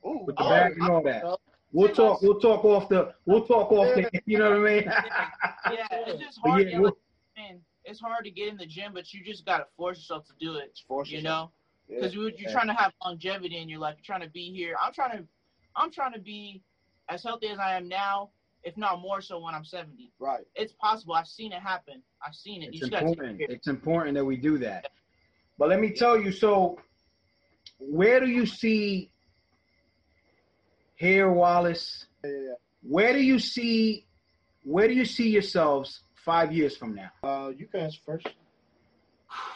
Ooh, 0.06 0.24
with 0.26 0.36
the 0.36 0.42
Oh, 0.44 0.48
bag 0.50 0.72
and 0.72 0.90
all 0.90 1.02
that. 1.04 1.24
I- 1.24 1.36
We'll 1.74 1.94
talk. 1.94 2.20
We'll 2.20 2.38
talk 2.38 2.66
off 2.66 2.90
the. 2.90 3.14
We'll 3.24 3.46
talk 3.46 3.72
off 3.72 3.94
the. 3.94 4.10
You 4.26 4.38
know 4.38 4.50
what 4.60 4.70
I 4.70 4.74
mean? 4.74 4.84
yeah, 5.72 5.86
it's 5.90 6.20
just 6.22 6.38
hard. 6.44 6.68
yeah, 6.70 6.78
we'll- 6.78 6.98
it's 7.84 7.98
hard 7.98 8.24
to 8.26 8.30
get 8.30 8.48
in 8.48 8.58
the 8.58 8.66
gym, 8.66 8.92
but 8.92 9.12
you 9.14 9.24
just 9.24 9.46
gotta 9.46 9.66
force 9.76 9.96
yourself 9.98 10.26
to 10.26 10.32
do 10.38 10.56
it. 10.56 10.78
Force 10.86 11.08
You 11.08 11.16
yourself. 11.18 11.50
know, 11.88 11.94
Yeah. 11.94 12.00
because 12.00 12.14
you're 12.14 12.30
Yeah. 12.38 12.52
trying 12.52 12.66
to 12.68 12.74
have 12.74 12.92
longevity 13.02 13.56
in 13.56 13.68
your 13.70 13.80
life. 13.80 13.96
You're 13.96 14.04
trying 14.04 14.20
to 14.26 14.30
be 14.32 14.52
here. 14.52 14.76
I'm 14.80 14.92
trying 14.92 15.16
to, 15.18 15.26
I'm 15.74 15.90
trying 15.90 16.12
to 16.12 16.20
be 16.20 16.62
as 17.08 17.22
healthy 17.24 17.48
as 17.48 17.58
I 17.58 17.74
am 17.74 17.88
now, 17.88 18.30
if 18.64 18.76
not 18.76 19.00
more 19.00 19.20
so 19.20 19.38
when 19.40 19.54
I'm 19.54 19.64
70. 19.64 20.12
Right. 20.18 20.44
It's 20.54 20.72
possible. 20.72 21.14
I've 21.14 21.26
seen 21.26 21.52
it 21.52 21.60
happen. 21.60 22.02
I've 22.24 22.34
seen 22.34 22.62
it. 22.62 22.66
It's 22.66 22.74
you 22.74 22.80
just 22.80 22.92
gotta 22.92 23.06
important. 23.06 23.38
care. 23.38 23.46
It's 23.50 23.68
important 23.68 24.14
that 24.14 24.24
we 24.24 24.36
do 24.36 24.58
that. 24.58 24.86
But 25.58 25.68
let 25.68 25.80
me 25.80 25.90
tell 25.90 26.18
you. 26.18 26.32
So, 26.32 26.78
where 27.78 28.20
do 28.20 28.26
you 28.26 28.46
see 28.46 29.10
here, 30.96 31.30
Wallace? 31.30 32.06
Yeah, 32.24 32.30
yeah, 32.30 32.38
yeah. 32.38 32.54
Where 32.82 33.12
do 33.12 33.20
you 33.20 33.38
see? 33.38 34.06
Where 34.64 34.88
do 34.88 34.94
you 34.94 35.04
see 35.04 35.28
yourselves 35.28 36.02
five 36.24 36.52
years 36.52 36.76
from 36.76 36.94
now? 36.94 37.10
Uh, 37.22 37.50
you 37.56 37.66
guys 37.72 37.98
first. 38.06 38.28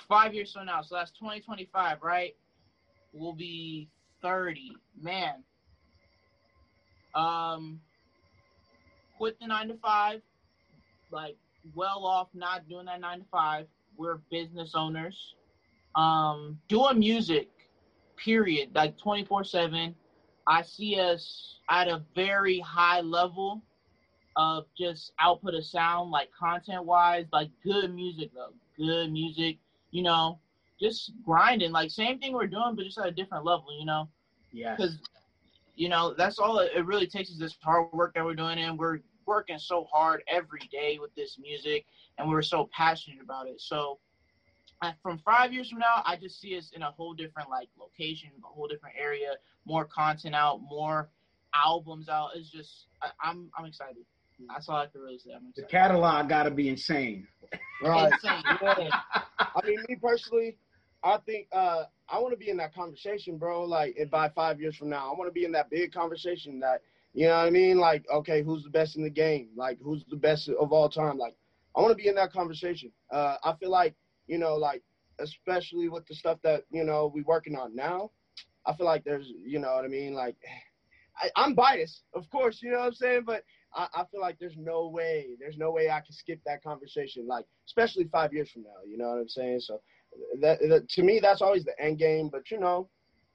Five 0.09 0.35
years 0.35 0.53
from 0.53 0.66
now, 0.66 0.83
so 0.83 0.95
that's 0.95 1.11
2025, 1.12 2.03
right? 2.03 2.35
We'll 3.12 3.35
be 3.35 3.88
30. 4.23 4.73
Man. 5.01 5.42
Um, 7.14 7.81
quit 9.17 9.39
the 9.41 9.47
nine 9.47 9.69
to 9.69 9.77
five. 9.83 10.21
Like, 11.11 11.37
well 11.75 12.05
off 12.05 12.29
not 12.35 12.69
doing 12.69 12.87
that 12.87 13.01
nine 13.01 13.21
to 13.21 13.25
five. 13.31 13.67
We're 13.97 14.19
business 14.31 14.73
owners. 14.75 15.35
Um, 15.95 16.59
doing 16.69 16.99
music, 16.99 17.49
period. 18.17 18.71
Like 18.75 18.99
24 18.99 19.45
7. 19.45 19.95
I 20.47 20.63
see 20.63 21.01
us 21.01 21.59
at 21.71 21.89
a 21.89 22.03
very 22.15 22.61
high 22.61 23.01
level 23.01 23.63
of 24.37 24.67
just 24.79 25.13
output 25.19 25.55
of 25.55 25.65
sound, 25.65 26.11
like 26.11 26.29
content 26.39 26.85
wise, 26.85 27.25
like 27.33 27.51
good 27.65 27.95
music 27.95 28.31
though. 28.35 28.53
Good 28.77 29.11
music, 29.11 29.57
you 29.91 30.03
know, 30.03 30.39
just 30.79 31.13
grinding. 31.25 31.73
Like 31.73 31.91
same 31.91 32.19
thing 32.19 32.35
we're 32.35 32.47
doing, 32.47 32.75
but 32.77 32.85
just 32.85 32.99
at 32.99 33.07
a 33.07 33.11
different 33.11 33.45
level, 33.45 33.67
you 33.79 33.87
know. 33.87 34.09
Yes. 34.53 34.77
Because 34.77 34.99
you 35.77 35.89
know, 35.89 36.15
that's 36.17 36.39
all 36.39 36.59
it 36.59 36.73
it 36.75 36.85
really 36.87 37.07
takes 37.07 37.31
is 37.31 37.39
this 37.39 37.57
hard 37.62 37.93
work 37.93 38.15
that 38.15 38.25
we're 38.25 38.35
doing 38.35 38.59
and 38.59 38.79
we're 38.79 39.01
working 39.27 39.59
so 39.59 39.85
hard 39.93 40.23
every 40.29 40.69
day 40.73 40.99
with 41.01 41.15
this 41.15 41.39
music 41.39 41.85
and 42.19 42.29
we're 42.29 42.43
so 42.43 42.69
passionate 42.73 43.21
about 43.23 43.47
it. 43.47 43.61
So 43.61 43.99
uh, 44.83 44.93
from 45.03 45.19
five 45.19 45.53
years 45.53 45.71
from 45.71 45.81
now, 45.81 46.03
I 46.05 46.17
just 46.17 46.41
see 46.41 46.57
us 46.57 46.71
in 46.75 46.83
a 46.83 46.91
whole 46.91 47.15
different 47.15 47.51
like 47.51 47.69
location, 47.79 48.31
a 48.43 48.47
whole 48.47 48.69
different 48.69 48.97
area, 48.99 49.35
more 49.67 49.85
content 49.85 50.35
out, 50.35 50.61
more 50.69 51.11
albums 51.55 52.09
out. 52.09 52.31
It's 52.35 52.51
just 52.51 52.87
I, 53.03 53.11
I'm 53.23 53.51
I'm 53.59 53.67
excited. 53.67 54.05
That's 54.49 54.69
all 54.69 54.77
I 54.77 54.87
can 54.87 55.01
really 55.01 55.19
say. 55.19 55.31
I'm 55.35 55.53
The 55.57 55.62
catalog 55.62 56.29
got 56.29 56.45
to 56.45 56.51
be 56.51 56.69
insane. 56.69 57.27
Right. 57.83 58.12
Insane. 58.12 58.43
Yeah. 58.62 59.01
I 59.39 59.67
mean, 59.67 59.79
me 59.89 59.97
personally, 59.97 60.59
I 61.03 61.19
think 61.25 61.49
uh, 61.53 61.85
I 62.09 62.19
want 62.19 62.33
to 62.33 62.37
be 62.38 62.51
in 62.51 62.57
that 62.59 62.75
conversation, 62.75 63.37
bro. 63.37 63.64
Like, 63.64 63.95
if 63.97 64.11
by 64.11 64.29
five 64.29 64.61
years 64.61 64.77
from 64.77 64.90
now, 64.90 65.11
I 65.11 65.19
want 65.19 65.29
to 65.29 65.33
be 65.33 65.45
in 65.45 65.53
that 65.53 65.71
big 65.71 65.92
conversation 65.92 66.61
that, 66.61 66.83
you 67.14 67.27
know 67.27 67.37
what 67.37 67.47
I 67.47 67.51
mean? 67.51 67.79
Like, 67.79 68.05
okay, 68.12 68.42
who's 68.42 68.62
the 68.62 68.71
best 68.71 68.97
in 68.97 69.03
the 69.03 69.11
game? 69.11 69.49
Like, 69.57 69.79
who's 69.83 70.05
the 70.09 70.16
best 70.16 70.49
of 70.49 70.73
all 70.73 70.88
time? 70.88 71.19
Like, 71.19 71.35
I 71.75 71.81
want 71.81 71.90
to 71.90 72.03
be 72.03 72.09
in 72.09 72.14
that 72.16 72.33
conversation. 72.33 72.92
Uh, 73.11 73.37
I 73.42 73.55
feel 73.59 73.71
like, 73.71 73.95
you 74.27 74.38
know, 74.38 74.55
like, 74.55 74.83
especially 75.19 75.88
with 75.88 76.07
the 76.07 76.14
stuff 76.14 76.38
that, 76.42 76.64
you 76.71 76.85
know, 76.85 77.11
we 77.12 77.23
working 77.23 77.57
on 77.57 77.75
now, 77.75 78.11
I 78.66 78.75
feel 78.75 78.87
like 78.87 79.05
there's, 79.05 79.33
you 79.45 79.59
know 79.59 79.75
what 79.75 79.85
I 79.85 79.88
mean? 79.88 80.14
Like, 80.14 80.37
I, 81.19 81.31
I'm 81.35 81.55
biased, 81.55 82.03
of 82.14 82.29
course, 82.29 82.61
you 82.62 82.71
know 82.71 82.81
what 82.81 82.88
I'm 82.88 82.95
saying? 82.95 83.23
But 83.25 83.42
I, 83.75 83.88
I 83.95 84.05
feel 84.11 84.21
like 84.21 84.38
there's 84.38 84.57
no 84.59 84.88
way, 84.88 85.29
there's 85.40 85.57
no 85.57 85.71
way 85.71 85.88
I 85.88 86.01
can 86.01 86.12
skip 86.12 86.40
that 86.45 86.62
conversation, 86.62 87.27
like, 87.27 87.47
especially 87.66 88.05
five 88.12 88.35
years 88.35 88.51
from 88.51 88.64
now, 88.64 88.85
you 88.87 88.99
know 88.99 89.09
what 89.09 89.19
I'm 89.19 89.29
saying? 89.29 89.61
So, 89.61 89.81
that, 90.41 90.59
that 90.69 90.89
to 90.91 91.03
me, 91.03 91.19
that's 91.21 91.43
always 91.43 91.65
the 91.65 91.79
end 91.81 91.99
game. 91.99 92.29
But, 92.31 92.51
you 92.51 92.59
know, 92.59 92.89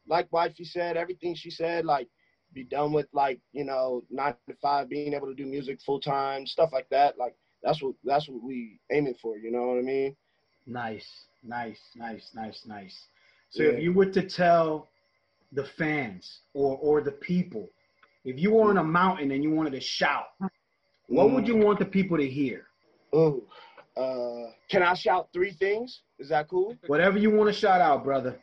like 0.07 0.31
wifey 0.31 0.65
said, 0.65 0.97
everything 0.97 1.35
she 1.35 1.49
said, 1.49 1.85
like, 1.85 2.07
be 2.53 2.63
done 2.63 2.91
with, 2.91 3.07
like, 3.13 3.39
you 3.53 3.63
know, 3.63 4.03
nine 4.09 4.35
to 4.49 4.55
five, 4.61 4.89
being 4.89 5.13
able 5.13 5.27
to 5.27 5.33
do 5.33 5.45
music 5.45 5.79
full 5.85 5.99
time, 6.01 6.45
stuff 6.45 6.69
like 6.73 6.87
that. 6.89 7.17
Like, 7.17 7.35
that's 7.63 7.81
what 7.81 7.95
that's 8.03 8.27
what 8.27 8.43
we 8.43 8.79
aiming 8.91 9.15
for, 9.21 9.37
you 9.37 9.51
know 9.51 9.67
what 9.67 9.77
I 9.77 9.81
mean? 9.81 10.15
Nice, 10.65 11.07
nice, 11.43 11.79
nice, 11.95 12.31
nice, 12.33 12.65
nice. 12.65 13.07
So 13.49 13.63
Yeah. 13.63 13.69
if 13.69 13.83
you 13.83 13.93
were 13.93 14.07
to 14.07 14.23
tell 14.27 14.89
the 15.51 15.65
fans 15.65 16.41
or 16.53 16.77
or 16.77 17.01
the 17.01 17.11
people, 17.11 17.69
if 18.25 18.39
you 18.39 18.51
were 18.51 18.69
on 18.69 18.77
a 18.77 18.83
mountain 18.83 19.31
and 19.31 19.43
you 19.43 19.51
wanted 19.51 19.73
to 19.73 19.81
shout, 19.81 20.27
what 21.07 21.31
would 21.31 21.45
mm. 21.45 21.47
you 21.47 21.57
want 21.57 21.79
the 21.79 21.85
people 21.85 22.17
to 22.17 22.27
hear? 22.27 22.67
Ooh. 23.15 23.47
Uh, 23.97 24.51
can 24.69 24.81
I 24.83 24.93
shout 24.93 25.29
three 25.33 25.51
things? 25.51 26.01
Is 26.19 26.29
that 26.29 26.47
cool? 26.47 26.75
Whatever 26.87 27.17
you 27.17 27.29
want 27.29 27.53
to 27.53 27.53
shout 27.53 27.81
out, 27.81 28.03
brother. 28.03 28.39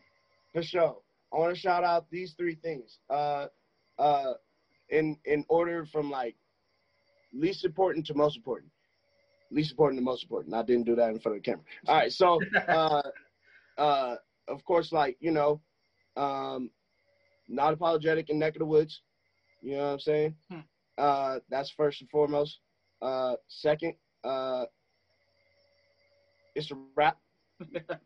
For 0.52 0.62
sure. 0.62 0.98
I 1.32 1.38
want 1.38 1.54
to 1.54 1.60
shout 1.60 1.84
out 1.84 2.06
these 2.10 2.34
three 2.38 2.54
things. 2.54 2.98
Uh, 3.08 3.46
uh, 3.98 4.34
in 4.90 5.16
in 5.24 5.44
order 5.48 5.84
from 5.84 6.10
like 6.10 6.36
least 7.32 7.64
important 7.64 8.06
to 8.06 8.14
most 8.14 8.36
important. 8.36 8.70
Least 9.50 9.70
important 9.72 9.98
to 9.98 10.04
most 10.04 10.22
important. 10.22 10.54
I 10.54 10.62
didn't 10.62 10.84
do 10.84 10.94
that 10.96 11.10
in 11.10 11.20
front 11.20 11.36
of 11.36 11.42
the 11.42 11.50
camera. 11.50 11.64
All 11.86 11.96
right. 11.96 12.12
So, 12.12 12.38
uh, 12.68 13.02
uh, 13.78 14.16
of 14.46 14.64
course, 14.64 14.92
like 14.92 15.16
you 15.20 15.30
know, 15.30 15.60
um, 16.16 16.70
not 17.48 17.72
apologetic 17.72 18.30
in 18.30 18.38
neck 18.38 18.54
of 18.54 18.60
the 18.60 18.66
woods. 18.66 19.00
You 19.62 19.72
know 19.72 19.86
what 19.86 19.92
I'm 19.92 20.00
saying? 20.00 20.34
Hmm. 20.50 20.60
Uh, 20.96 21.38
that's 21.48 21.70
first 21.70 22.00
and 22.00 22.10
foremost. 22.10 22.58
Uh, 23.00 23.36
second, 23.48 23.94
uh, 24.24 24.64
it's 26.58 26.76
a 26.76 26.84
wrap. 26.96 27.18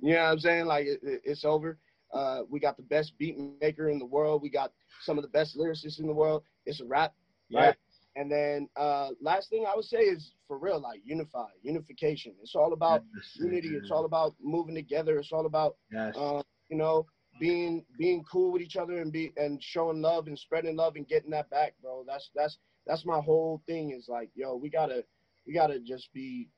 You 0.00 0.14
know 0.14 0.22
what 0.24 0.30
I'm 0.32 0.38
saying? 0.40 0.66
Like 0.66 0.86
it, 0.86 1.00
it- 1.02 1.22
it's 1.24 1.44
over. 1.44 1.78
Uh, 2.14 2.42
we 2.50 2.60
got 2.60 2.76
the 2.76 2.82
best 2.84 3.18
beat 3.18 3.38
maker 3.38 3.88
in 3.90 3.98
the 3.98 4.06
world. 4.06 4.42
We 4.42 4.50
got 4.50 4.72
some 5.00 5.18
of 5.18 5.22
the 5.24 5.30
best 5.30 5.56
lyricists 5.58 5.98
in 6.00 6.06
the 6.06 6.12
world. 6.14 6.42
It's 6.66 6.80
a 6.80 6.84
wrap, 6.84 7.14
right? 7.52 7.74
And 8.16 8.30
then 8.30 8.68
uh, 8.76 9.10
last 9.20 9.50
thing 9.50 9.64
I 9.66 9.74
would 9.74 9.84
say 9.84 9.98
is 10.00 10.34
for 10.46 10.58
real, 10.58 10.80
like 10.80 11.00
unify, 11.04 11.48
unification. 11.62 12.34
It's 12.42 12.54
all 12.54 12.72
about 12.72 13.04
unity. 13.34 13.76
It's 13.76 13.90
all 13.90 14.04
about 14.04 14.34
moving 14.42 14.74
together. 14.74 15.18
It's 15.18 15.32
all 15.32 15.46
about 15.46 15.76
Yes. 15.90 16.14
uh, 16.16 16.42
you 16.68 16.76
know 16.76 17.06
being 17.38 17.84
being 17.98 18.24
cool 18.30 18.52
with 18.52 18.62
each 18.62 18.76
other 18.76 18.98
and 19.00 19.12
be 19.12 19.32
and 19.36 19.62
showing 19.62 20.02
love 20.02 20.26
and 20.26 20.38
spreading 20.38 20.76
love 20.76 20.96
and 20.96 21.08
getting 21.08 21.30
that 21.30 21.50
back, 21.50 21.74
bro. 21.82 22.04
That's 22.06 22.30
that's 22.34 22.58
that's 22.86 23.04
my 23.06 23.20
whole 23.20 23.62
thing. 23.66 23.92
Is 23.92 24.08
like, 24.08 24.30
yo, 24.34 24.56
we 24.56 24.68
gotta 24.70 25.04
we 25.46 25.54
gotta 25.54 25.80
just 25.80 26.12
be. 26.12 26.48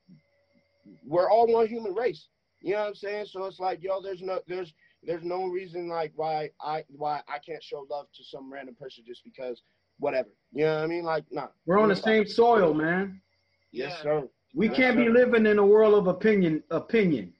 We're 1.07 1.31
all 1.31 1.47
one 1.47 1.66
human 1.66 1.94
race. 1.94 2.29
You 2.61 2.73
know 2.75 2.81
what 2.81 2.88
I'm 2.88 2.94
saying? 2.94 3.27
So 3.27 3.44
it's 3.44 3.61
like, 3.61 3.83
yo, 3.83 4.01
there's 4.01 4.23
no 4.23 4.40
there's 4.47 4.73
there's 5.03 5.25
no 5.25 5.47
reason 5.47 5.88
like 5.88 6.12
why 6.16 6.51
I 6.61 6.85
why 6.88 7.20
I 7.29 7.38
can't 7.38 7.62
show 7.62 7.87
love 7.90 8.07
to 8.14 8.25
some 8.25 8.53
random 8.53 8.75
person 8.75 9.05
just 9.07 9.23
because 9.25 9.62
whatever. 9.99 10.31
You 10.53 10.64
know 10.64 10.77
what 10.77 10.85
I 10.85 10.87
mean? 10.87 11.05
Like, 11.05 11.25
nah. 11.31 11.49
We're 11.66 11.79
on 11.79 11.88
the 11.88 11.97
same 11.97 12.27
soil, 12.27 12.75
man. 12.75 13.20
Yes, 13.70 13.92
Yeah. 13.97 14.03
sir. 14.03 14.29
We 14.55 14.68
Yes, 14.68 14.77
can't 14.77 14.97
be 14.97 15.09
living 15.09 15.47
in 15.47 15.59
a 15.59 15.66
world 15.66 15.94
of 15.94 16.07
opinion. 16.07 16.62
Opinion. 16.70 17.35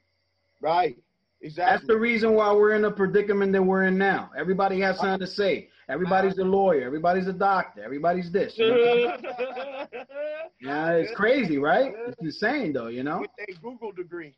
Right. 0.61 0.99
Exactly. 1.45 1.77
That's 1.77 1.87
the 1.87 1.99
reason 1.99 2.33
why 2.33 2.51
we're 2.55 2.73
in 2.73 2.83
the 2.83 2.91
predicament 2.91 3.53
that 3.53 3.63
we're 3.63 3.83
in 3.83 3.99
now. 3.99 4.31
Everybody 4.35 4.81
has 4.81 4.97
something 4.97 5.19
to 5.19 5.27
say. 5.27 5.69
Everybody's 5.91 6.39
a 6.39 6.45
lawyer. 6.45 6.87
Everybody's 6.87 7.27
a 7.27 7.35
doctor. 7.35 7.85
Everybody's 7.85 8.33
this. 8.33 8.57
you 8.59 8.71
know? 8.71 9.17
Yeah, 10.59 10.93
it's 10.93 11.15
crazy, 11.15 11.59
right? 11.59 11.93
It's 12.09 12.17
insane, 12.23 12.73
though. 12.73 12.87
You 12.87 13.03
know. 13.03 13.19
With 13.21 13.31
a 13.47 13.53
Google 13.61 13.93
degree. 13.93 14.35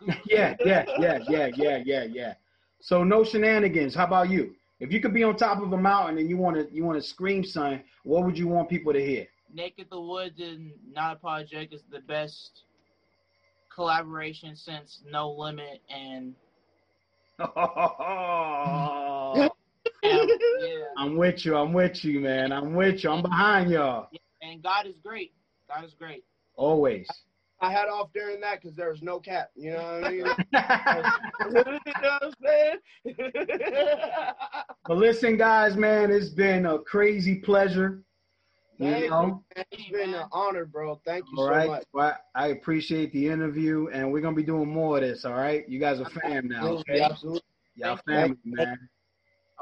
Yeah, 0.24 0.56
yeah, 0.64 0.84
yeah, 0.98 1.18
yeah, 1.28 1.50
yeah, 1.56 1.82
yeah, 1.84 2.04
yeah. 2.04 2.34
So 2.80 3.04
no 3.04 3.22
shenanigans. 3.22 3.94
How 3.94 4.06
about 4.06 4.30
you? 4.30 4.54
If 4.80 4.92
you 4.92 5.00
could 5.00 5.12
be 5.12 5.22
on 5.24 5.36
top 5.36 5.62
of 5.62 5.74
a 5.74 5.76
mountain 5.76 6.16
and 6.16 6.28
you 6.28 6.38
want 6.38 6.56
to 6.56 6.74
you 6.74 6.84
want 6.84 7.00
to 7.00 7.06
scream 7.06 7.44
something, 7.44 7.82
what 8.04 8.24
would 8.24 8.38
you 8.38 8.48
want 8.48 8.70
people 8.70 8.94
to 8.94 9.04
hear? 9.04 9.26
Neck 9.52 9.72
of 9.78 9.90
the 9.90 10.00
Woods 10.00 10.40
and 10.40 10.72
Not 10.90 11.16
Apologetic 11.16 11.74
is 11.74 11.82
the 11.90 12.00
best 12.00 12.62
collaboration 13.74 14.56
since 14.56 15.02
No 15.10 15.30
Limit 15.32 15.82
and 15.90 16.34
I'm 17.56 19.50
yeah, 20.02 20.26
yeah. 20.60 21.04
with 21.06 21.44
you. 21.46 21.56
I'm 21.56 21.72
with 21.72 22.04
you, 22.04 22.20
man. 22.20 22.52
I'm 22.52 22.74
with 22.74 23.02
you. 23.02 23.10
I'm 23.10 23.22
behind 23.22 23.70
y'all. 23.70 24.08
and 24.42 24.62
God 24.62 24.86
is 24.86 24.96
great. 25.02 25.32
God 25.68 25.84
is 25.84 25.94
great. 25.94 26.24
Always. 26.54 27.08
I 27.62 27.72
had 27.72 27.88
off 27.88 28.10
during 28.14 28.40
that 28.40 28.60
because 28.60 28.76
there 28.76 28.90
was 28.90 29.00
no 29.02 29.20
cap. 29.20 29.50
You 29.54 29.72
know 29.72 30.00
what 30.00 30.04
I 30.04 30.10
mean? 30.10 30.16
you 30.16 30.24
know 32.02 32.18
what 32.20 32.22
I'm 32.22 32.32
saying? 32.44 32.78
But 34.86 34.96
listen, 34.96 35.36
guys, 35.36 35.76
man, 35.76 36.10
it's 36.10 36.30
been 36.30 36.66
a 36.66 36.78
crazy 36.78 37.36
pleasure. 37.36 38.02
You 38.80 38.90
Thank 38.90 39.10
know? 39.10 39.44
you. 39.56 39.64
It's 39.72 39.90
been 39.90 40.14
an 40.14 40.24
honor, 40.32 40.64
bro. 40.64 40.98
Thank 41.04 41.26
you 41.30 41.38
All 41.38 41.44
so 41.44 41.50
right. 41.50 41.68
much. 41.68 41.84
Well, 41.92 42.16
I 42.34 42.48
appreciate 42.48 43.12
the 43.12 43.26
interview, 43.28 43.88
and 43.92 44.10
we're 44.10 44.22
gonna 44.22 44.34
be 44.34 44.42
doing 44.42 44.72
more 44.72 44.96
of 44.96 45.02
this. 45.02 45.26
All 45.26 45.34
right, 45.34 45.68
you 45.68 45.78
guys 45.78 46.00
are 46.00 46.08
fam 46.08 46.48
now. 46.48 46.60
Absolutely, 46.60 46.94
Okay, 46.94 47.00
absolutely. 47.02 47.42
y'all 47.74 48.00
Thank 48.06 48.06
family, 48.06 48.38
man. 48.46 48.88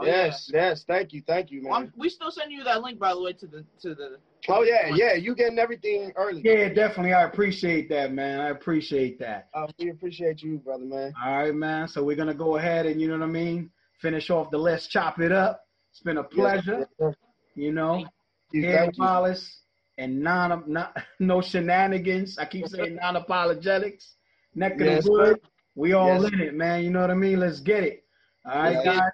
Oh, 0.01 0.07
yes, 0.07 0.49
yes. 0.55 0.85
Thank 0.87 1.13
you, 1.13 1.23
thank 1.27 1.51
you, 1.51 1.63
man. 1.65 1.73
I'm, 1.73 1.93
we 1.97 2.09
still 2.09 2.31
send 2.31 2.53
you 2.53 2.63
that 2.63 2.81
link, 2.83 3.01
by 3.01 3.13
the 3.13 3.21
way, 3.21 3.33
to 3.33 3.47
the 3.49 3.65
to 3.83 3.97
the. 3.97 4.19
Oh 4.49 4.63
yeah, 4.63 4.95
yeah. 4.95 5.15
You 5.15 5.35
getting 5.35 5.59
everything 5.59 6.13
early. 6.15 6.41
Yeah, 6.45 6.69
definitely. 6.69 7.13
I 7.13 7.25
appreciate 7.25 7.89
that, 7.89 8.13
man. 8.13 8.39
I 8.39 8.51
appreciate 8.51 9.19
that. 9.19 9.49
Uh, 9.53 9.67
we 9.81 9.91
appreciate 9.91 10.43
you, 10.43 10.59
brother, 10.59 10.85
man. 10.85 11.13
All 11.25 11.37
right, 11.37 11.55
man. 11.55 11.89
So 11.89 12.05
we're 12.05 12.15
gonna 12.15 12.35
go 12.35 12.57
ahead 12.57 12.87
and 12.87 13.01
you 13.01 13.09
know 13.09 13.19
what 13.19 13.25
I 13.25 13.33
mean. 13.33 13.71
Finish 14.01 14.31
off 14.31 14.53
the 14.53 14.59
let's 14.59 14.87
chop 14.87 15.19
it 15.19 15.33
up. 15.33 15.65
It's 15.91 16.03
been 16.03 16.19
a 16.19 16.23
pleasure. 16.23 16.79
Yes, 16.79 16.89
sir. 17.01 17.15
You 17.57 17.73
know, 17.73 18.07
Thank 18.53 18.97
you, 18.97 19.05
you. 19.05 19.09
Wallace 19.09 19.61
and 19.99 20.21
non, 20.21 20.65
not 20.67 20.97
no 21.19 21.41
shenanigans. 21.41 22.39
I 22.39 22.45
keep 22.47 22.67
saying 22.69 22.97
non-apologetics. 22.97 24.15
Neck 24.55 24.75
of 24.75 24.81
Yes, 24.81 25.05
the 25.05 25.11
wood. 25.11 25.41
We 25.75 25.93
all 25.93 26.23
Yes. 26.23 26.33
in 26.33 26.41
it, 26.41 26.55
man. 26.55 26.85
You 26.85 26.91
know 26.91 27.01
what 27.01 27.11
I 27.11 27.15
mean? 27.15 27.41
Let's 27.41 27.61
get 27.61 27.85
it. 27.85 28.05
All 28.45 28.55
right, 28.63 28.73
Yeah. 28.85 28.85
guys. 28.85 29.13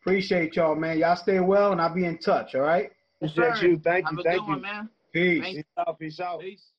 Appreciate 0.00 0.56
y'all, 0.56 0.74
man. 0.74 0.98
Y'all 0.98 1.16
stay 1.16 1.38
well, 1.40 1.72
and 1.72 1.80
I'll 1.80 1.94
be 1.94 2.04
in 2.04 2.18
touch. 2.18 2.54
All 2.54 2.62
right. 2.62 2.90
Appreciate 3.22 3.62
you. 3.62 3.78
Thank 3.78 4.10
you, 4.10 4.20
thank 4.24 4.42
you. 4.42 4.48
one, 4.48 4.60
man. 4.60 4.88
Peace. 5.12 5.42
Thank 5.42 5.56
Peace 5.56 5.64
out. 5.78 5.98
Peace 5.98 6.20
out. 6.20 6.40
Peace. 6.40 6.72